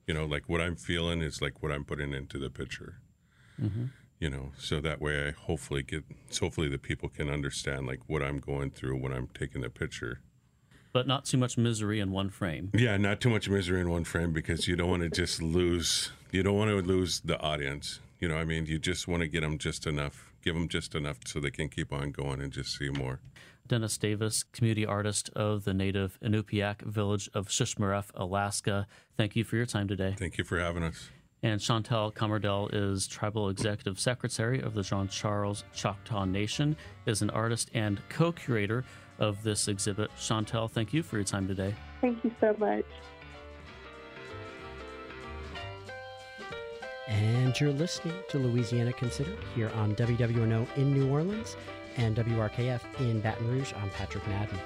You 0.06 0.14
know, 0.14 0.26
like 0.26 0.48
what 0.48 0.60
I'm 0.60 0.76
feeling 0.76 1.22
is 1.22 1.40
like 1.40 1.62
what 1.62 1.72
I'm 1.72 1.84
putting 1.84 2.12
into 2.12 2.38
the 2.38 2.50
picture. 2.50 3.00
Mm-hmm. 3.60 3.86
You 4.20 4.30
know, 4.30 4.52
so 4.58 4.80
that 4.80 5.00
way 5.00 5.28
I 5.28 5.30
hopefully 5.32 5.82
get 5.82 6.04
so 6.30 6.46
hopefully 6.46 6.68
the 6.68 6.78
people 6.78 7.08
can 7.08 7.30
understand 7.30 7.86
like 7.86 8.00
what 8.06 8.22
I'm 8.22 8.38
going 8.38 8.70
through 8.70 9.00
when 9.00 9.12
I'm 9.12 9.28
taking 9.28 9.62
the 9.62 9.70
picture. 9.70 10.20
But 10.94 11.08
not 11.08 11.24
too 11.24 11.38
much 11.38 11.58
misery 11.58 11.98
in 11.98 12.12
one 12.12 12.30
frame. 12.30 12.70
Yeah, 12.72 12.96
not 12.96 13.20
too 13.20 13.28
much 13.28 13.48
misery 13.48 13.80
in 13.80 13.90
one 13.90 14.04
frame 14.04 14.32
because 14.32 14.68
you 14.68 14.76
don't 14.76 14.88
want 14.88 15.02
to 15.02 15.10
just 15.10 15.42
lose. 15.42 16.12
You 16.30 16.44
don't 16.44 16.56
want 16.56 16.70
to 16.70 16.76
lose 16.76 17.18
the 17.18 17.36
audience. 17.40 17.98
You 18.20 18.28
know, 18.28 18.36
I 18.36 18.44
mean, 18.44 18.66
you 18.66 18.78
just 18.78 19.08
want 19.08 19.20
to 19.22 19.26
get 19.26 19.40
them 19.40 19.58
just 19.58 19.88
enough, 19.88 20.30
give 20.40 20.54
them 20.54 20.68
just 20.68 20.94
enough 20.94 21.18
so 21.26 21.40
they 21.40 21.50
can 21.50 21.68
keep 21.68 21.92
on 21.92 22.12
going 22.12 22.40
and 22.40 22.52
just 22.52 22.78
see 22.78 22.90
more. 22.90 23.18
Dennis 23.66 23.98
Davis, 23.98 24.44
community 24.44 24.86
artist 24.86 25.30
of 25.30 25.64
the 25.64 25.74
native 25.74 26.16
Inupiaq 26.22 26.82
village 26.82 27.28
of 27.34 27.48
Shishmaref, 27.48 28.10
Alaska. 28.14 28.86
Thank 29.16 29.34
you 29.34 29.42
for 29.42 29.56
your 29.56 29.66
time 29.66 29.88
today. 29.88 30.14
Thank 30.16 30.38
you 30.38 30.44
for 30.44 30.60
having 30.60 30.84
us. 30.84 31.10
And 31.42 31.60
Chantel 31.60 32.14
Comardelle 32.14 32.70
is 32.72 33.06
Tribal 33.06 33.50
Executive 33.50 33.98
Secretary 33.98 34.62
of 34.62 34.74
the 34.74 34.82
Jean 34.82 35.08
Charles 35.08 35.64
Choctaw 35.74 36.24
Nation, 36.24 36.76
is 37.04 37.20
an 37.20 37.30
artist 37.30 37.70
and 37.74 38.00
co-curator 38.08 38.84
of 39.18 39.42
this 39.42 39.68
exhibit. 39.68 40.10
Chantel, 40.16 40.70
thank 40.70 40.92
you 40.92 41.02
for 41.02 41.16
your 41.16 41.24
time 41.24 41.46
today. 41.46 41.74
Thank 42.00 42.22
you 42.24 42.32
so 42.40 42.54
much. 42.58 42.84
And 47.06 47.58
you're 47.60 47.72
listening 47.72 48.16
to 48.30 48.38
Louisiana 48.38 48.92
Considered 48.92 49.38
here 49.54 49.70
on 49.74 49.94
WWNO 49.94 50.66
in 50.76 50.94
New 50.94 51.10
Orleans 51.10 51.56
and 51.96 52.16
WRKF 52.16 52.80
in 52.98 53.20
Baton 53.20 53.48
Rouge. 53.48 53.72
I'm 53.74 53.90
Patrick 53.90 54.26
Madden. 54.26 54.58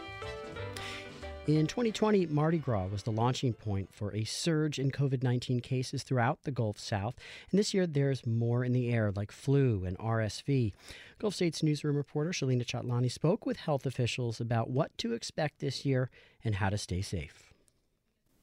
In 1.48 1.66
2020, 1.66 2.26
Mardi 2.26 2.58
Gras 2.58 2.88
was 2.88 3.04
the 3.04 3.10
launching 3.10 3.54
point 3.54 3.88
for 3.90 4.14
a 4.14 4.24
surge 4.24 4.78
in 4.78 4.90
COVID 4.90 5.22
19 5.22 5.60
cases 5.60 6.02
throughout 6.02 6.40
the 6.42 6.50
Gulf 6.50 6.78
South. 6.78 7.14
And 7.50 7.58
this 7.58 7.72
year, 7.72 7.86
there's 7.86 8.26
more 8.26 8.66
in 8.66 8.74
the 8.74 8.92
air, 8.92 9.10
like 9.16 9.32
flu 9.32 9.82
and 9.86 9.96
RSV. 9.96 10.74
Gulf 11.18 11.34
States 11.34 11.62
newsroom 11.62 11.96
reporter 11.96 12.32
Shalina 12.32 12.66
Chatlani 12.66 13.10
spoke 13.10 13.46
with 13.46 13.56
health 13.56 13.86
officials 13.86 14.42
about 14.42 14.68
what 14.68 14.90
to 14.98 15.14
expect 15.14 15.60
this 15.60 15.86
year 15.86 16.10
and 16.44 16.56
how 16.56 16.68
to 16.68 16.76
stay 16.76 17.00
safe. 17.00 17.50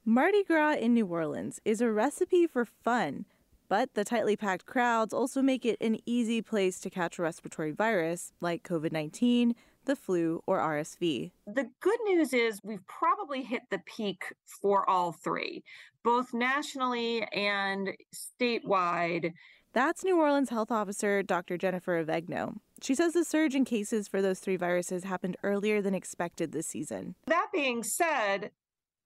Mardi 0.04 0.42
Gras 0.42 0.74
in 0.74 0.92
New 0.92 1.06
Orleans 1.06 1.60
is 1.64 1.80
a 1.80 1.92
recipe 1.92 2.48
for 2.48 2.64
fun, 2.64 3.24
but 3.68 3.94
the 3.94 4.02
tightly 4.02 4.36
packed 4.36 4.66
crowds 4.66 5.14
also 5.14 5.40
make 5.40 5.64
it 5.64 5.76
an 5.80 5.98
easy 6.06 6.42
place 6.42 6.80
to 6.80 6.90
catch 6.90 7.20
a 7.20 7.22
respiratory 7.22 7.70
virus 7.70 8.32
like 8.40 8.64
COVID 8.64 8.90
19, 8.90 9.54
the 9.86 9.96
flu, 9.96 10.42
or 10.46 10.58
RSV. 10.58 11.30
The 11.46 11.70
good 11.80 11.98
news 12.04 12.32
is 12.32 12.60
we've 12.62 12.86
probably 12.86 13.42
hit 13.42 13.62
the 13.70 13.80
peak 13.86 14.34
for 14.44 14.88
all 14.88 15.12
three, 15.12 15.64
both 16.02 16.34
nationally 16.34 17.22
and 17.32 17.90
statewide. 18.14 19.32
That's 19.72 20.04
New 20.04 20.18
Orleans 20.18 20.50
health 20.50 20.70
officer 20.70 21.22
Dr. 21.22 21.56
Jennifer 21.58 22.02
Avegno. 22.02 22.56
She 22.82 22.94
says 22.94 23.12
the 23.12 23.24
surge 23.24 23.54
in 23.54 23.64
cases 23.64 24.08
for 24.08 24.20
those 24.20 24.38
three 24.38 24.56
viruses 24.56 25.04
happened 25.04 25.36
earlier 25.42 25.80
than 25.80 25.94
expected 25.94 26.52
this 26.52 26.66
season. 26.66 27.14
That 27.26 27.48
being 27.52 27.82
said, 27.82 28.50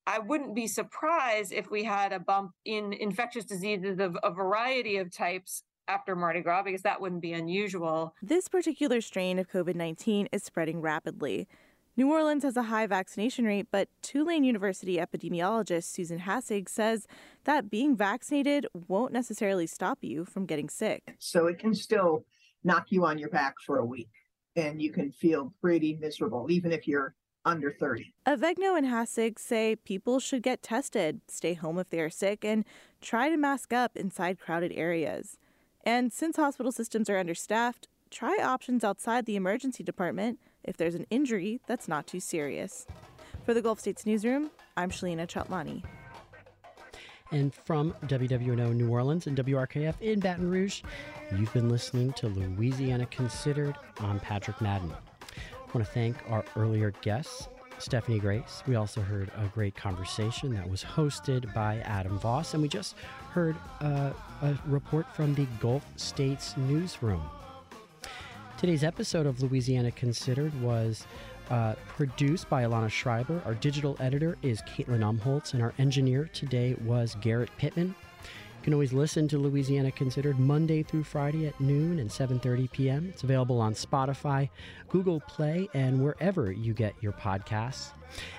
I 0.06 0.18
wouldn't 0.18 0.54
be 0.54 0.66
surprised 0.66 1.52
if 1.52 1.70
we 1.70 1.84
had 1.84 2.12
a 2.12 2.18
bump 2.18 2.52
in 2.64 2.92
infectious 2.92 3.44
diseases 3.44 3.98
of 4.00 4.16
a 4.22 4.30
variety 4.30 4.96
of 4.96 5.12
types 5.12 5.62
after 5.90 6.14
Mardi 6.14 6.40
Gras, 6.40 6.62
because 6.62 6.82
that 6.82 7.00
wouldn't 7.00 7.20
be 7.20 7.32
unusual. 7.32 8.14
This 8.22 8.48
particular 8.48 9.00
strain 9.00 9.38
of 9.38 9.50
COVID 9.50 9.74
19 9.74 10.28
is 10.32 10.44
spreading 10.44 10.80
rapidly. 10.80 11.48
New 11.96 12.10
Orleans 12.10 12.44
has 12.44 12.56
a 12.56 12.62
high 12.64 12.86
vaccination 12.86 13.44
rate, 13.44 13.66
but 13.70 13.88
Tulane 14.00 14.44
University 14.44 14.96
epidemiologist 14.96 15.84
Susan 15.84 16.20
Hassig 16.20 16.68
says 16.68 17.06
that 17.44 17.68
being 17.68 17.96
vaccinated 17.96 18.66
won't 18.88 19.12
necessarily 19.12 19.66
stop 19.66 19.98
you 20.02 20.24
from 20.24 20.46
getting 20.46 20.68
sick. 20.68 21.16
So 21.18 21.46
it 21.48 21.58
can 21.58 21.74
still 21.74 22.24
knock 22.62 22.86
you 22.90 23.04
on 23.04 23.18
your 23.18 23.28
back 23.28 23.56
for 23.66 23.78
a 23.78 23.84
week 23.84 24.10
and 24.56 24.80
you 24.80 24.92
can 24.92 25.10
feel 25.10 25.52
pretty 25.60 25.96
miserable, 26.00 26.46
even 26.50 26.72
if 26.72 26.86
you're 26.86 27.14
under 27.44 27.72
30. 27.72 28.14
Avegno 28.26 28.76
and 28.76 28.86
Hassig 28.86 29.38
say 29.38 29.76
people 29.76 30.20
should 30.20 30.42
get 30.42 30.62
tested, 30.62 31.20
stay 31.28 31.54
home 31.54 31.78
if 31.78 31.90
they 31.90 32.00
are 32.00 32.10
sick, 32.10 32.44
and 32.44 32.64
try 33.00 33.28
to 33.28 33.36
mask 33.36 33.72
up 33.72 33.96
inside 33.96 34.38
crowded 34.38 34.72
areas. 34.74 35.38
And 35.84 36.12
since 36.12 36.36
hospital 36.36 36.72
systems 36.72 37.08
are 37.08 37.18
understaffed, 37.18 37.88
try 38.10 38.38
options 38.42 38.84
outside 38.84 39.26
the 39.26 39.36
emergency 39.36 39.82
department 39.82 40.38
if 40.62 40.76
there's 40.76 40.94
an 40.94 41.06
injury 41.10 41.60
that's 41.66 41.88
not 41.88 42.06
too 42.06 42.20
serious. 42.20 42.86
For 43.44 43.54
the 43.54 43.62
Gulf 43.62 43.80
States 43.80 44.04
Newsroom, 44.04 44.50
I'm 44.76 44.90
Shalina 44.90 45.26
Chatlani. 45.26 45.82
And 47.32 47.54
from 47.54 47.94
WWNO 48.06 48.74
New 48.74 48.90
Orleans 48.90 49.26
and 49.26 49.36
WRKF 49.38 50.00
in 50.00 50.20
Baton 50.20 50.50
Rouge, 50.50 50.82
you've 51.36 51.52
been 51.52 51.68
listening 51.68 52.12
to 52.14 52.28
Louisiana 52.28 53.06
Considered. 53.06 53.76
I'm 54.00 54.18
Patrick 54.18 54.60
Madden. 54.60 54.92
I 54.92 55.72
want 55.72 55.86
to 55.86 55.92
thank 55.92 56.16
our 56.28 56.44
earlier 56.56 56.90
guests, 57.02 57.48
Stephanie 57.80 58.18
Grace. 58.18 58.62
We 58.66 58.76
also 58.76 59.00
heard 59.00 59.30
a 59.36 59.46
great 59.48 59.74
conversation 59.74 60.54
that 60.54 60.68
was 60.68 60.84
hosted 60.84 61.52
by 61.54 61.78
Adam 61.78 62.18
Voss, 62.18 62.54
and 62.54 62.62
we 62.62 62.68
just 62.68 62.94
heard 63.30 63.56
uh, 63.80 64.12
a 64.42 64.58
report 64.66 65.06
from 65.14 65.34
the 65.34 65.46
Gulf 65.60 65.84
States 65.96 66.56
Newsroom. 66.56 67.22
Today's 68.58 68.84
episode 68.84 69.26
of 69.26 69.42
Louisiana 69.42 69.90
Considered 69.90 70.52
was 70.60 71.06
uh, 71.50 71.74
produced 71.88 72.48
by 72.48 72.62
Alana 72.62 72.90
Schreiber. 72.90 73.42
Our 73.44 73.54
digital 73.54 73.96
editor 74.00 74.36
is 74.42 74.62
Caitlin 74.62 75.00
Umholtz, 75.00 75.54
and 75.54 75.62
our 75.62 75.72
engineer 75.78 76.28
today 76.32 76.76
was 76.84 77.16
Garrett 77.20 77.50
Pittman. 77.58 77.94
You 78.60 78.64
can 78.64 78.74
always 78.74 78.92
listen 78.92 79.26
to 79.28 79.38
Louisiana 79.38 79.90
Considered 79.90 80.38
Monday 80.38 80.82
through 80.82 81.04
Friday 81.04 81.46
at 81.46 81.58
noon 81.62 81.98
and 81.98 82.10
7:30 82.10 82.70
p.m. 82.70 83.06
It's 83.08 83.22
available 83.22 83.58
on 83.58 83.72
Spotify, 83.72 84.50
Google 84.90 85.20
Play, 85.20 85.70
and 85.72 86.04
wherever 86.04 86.52
you 86.52 86.74
get 86.74 86.94
your 87.00 87.12
podcasts. 87.12 87.92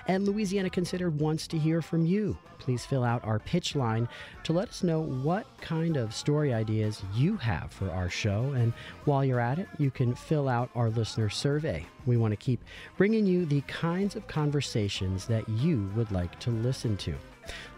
And 0.06 0.24
Louisiana 0.24 0.70
Considered 0.70 1.18
wants 1.18 1.48
to 1.48 1.58
hear 1.58 1.82
from 1.82 2.06
you. 2.06 2.38
Please 2.60 2.86
fill 2.86 3.02
out 3.02 3.24
our 3.24 3.40
pitch 3.40 3.74
line 3.74 4.08
to 4.44 4.52
let 4.52 4.68
us 4.68 4.84
know 4.84 5.00
what 5.00 5.44
kind 5.60 5.96
of 5.96 6.14
story 6.14 6.54
ideas 6.54 7.02
you 7.12 7.36
have 7.38 7.72
for 7.72 7.90
our 7.90 8.08
show. 8.08 8.52
And 8.52 8.72
while 9.06 9.24
you're 9.24 9.40
at 9.40 9.58
it, 9.58 9.66
you 9.78 9.90
can 9.90 10.14
fill 10.14 10.48
out 10.48 10.70
our 10.76 10.90
listener 10.90 11.30
survey. 11.30 11.84
We 12.06 12.16
want 12.16 12.30
to 12.30 12.36
keep 12.36 12.62
bringing 12.96 13.26
you 13.26 13.44
the 13.44 13.62
kinds 13.62 14.14
of 14.14 14.28
conversations 14.28 15.26
that 15.26 15.48
you 15.48 15.90
would 15.96 16.12
like 16.12 16.38
to 16.40 16.50
listen 16.50 16.96
to. 16.98 17.16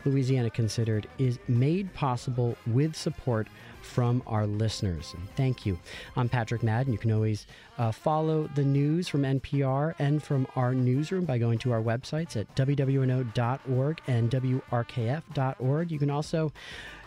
Louisiana 0.05 0.51
Considered 0.51 1.07
is 1.19 1.39
made 1.49 1.93
possible 1.95 2.57
with 2.67 2.95
support 2.95 3.49
from 3.83 4.23
our 4.27 4.47
listeners. 4.47 5.15
Thank 5.37 5.67
you. 5.67 5.79
I'm 6.17 6.29
Patrick 6.29 6.63
Madden. 6.63 6.93
You 6.93 6.99
can 6.99 7.13
always 7.13 7.47
uh, 7.79 7.93
follow 7.93 8.49
the 8.55 8.65
news 8.65 9.09
from 9.09 9.23
NPR 9.23 9.95
and 9.99 10.23
from 10.23 10.47
our 10.57 10.75
newsroom 10.75 11.25
by 11.25 11.39
going 11.39 11.59
to 11.61 11.73
our 11.73 11.83
websites 11.83 12.37
at 12.37 12.53
wwno.org 12.55 14.01
and 14.07 14.31
wrkf.org. 14.31 15.91
You 15.91 15.99
can 15.99 16.11
also 16.11 16.53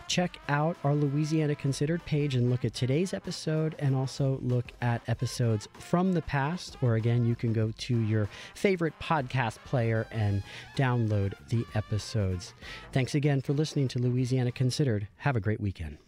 check 0.08 0.38
out 0.48 0.76
our 0.82 0.94
Louisiana 0.94 1.54
Considered 1.54 2.04
page 2.04 2.34
and 2.34 2.50
look 2.50 2.64
at 2.64 2.74
today's 2.74 3.14
episode 3.14 3.76
and 3.78 3.94
also 3.94 4.38
look 4.42 4.72
at 4.80 5.02
episodes 5.06 5.68
from 5.78 6.12
the 6.12 6.22
past. 6.22 6.76
Or 6.82 6.96
again, 6.96 7.24
you 7.26 7.36
can 7.36 7.52
go 7.52 7.72
to 7.76 8.00
your 8.00 8.28
favorite 8.54 8.94
podcast 9.00 9.58
player 9.64 10.06
and 10.10 10.42
download 10.76 11.34
the 11.48 11.64
episodes. 11.74 12.54
Thanks 12.92 13.14
again 13.14 13.40
for 13.40 13.52
listening 13.52 13.88
to 13.88 13.98
Louisiana 13.98 14.50
Considered. 14.50 15.08
Have 15.18 15.36
a 15.36 15.40
great 15.40 15.60
weekend. 15.60 15.98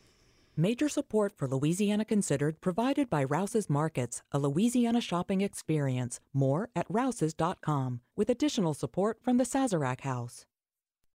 Major 0.57 0.89
support 0.89 1.33
for 1.37 1.49
Louisiana 1.49 2.05
Considered 2.05 2.61
provided 2.61 3.09
by 3.09 3.25
Rouse's 3.25 3.71
Markets, 3.71 4.23
a 4.33 4.39
Louisiana 4.39 5.01
shopping 5.01 5.41
experience. 5.41 6.21
More 6.35 6.69
at 6.75 6.87
rouses.com, 6.91 8.01
with 8.17 8.29
additional 8.29 8.75
support 8.75 9.19
from 9.23 9.39
the 9.39 9.45
Sazerac 9.45 10.01
House. 10.01 10.45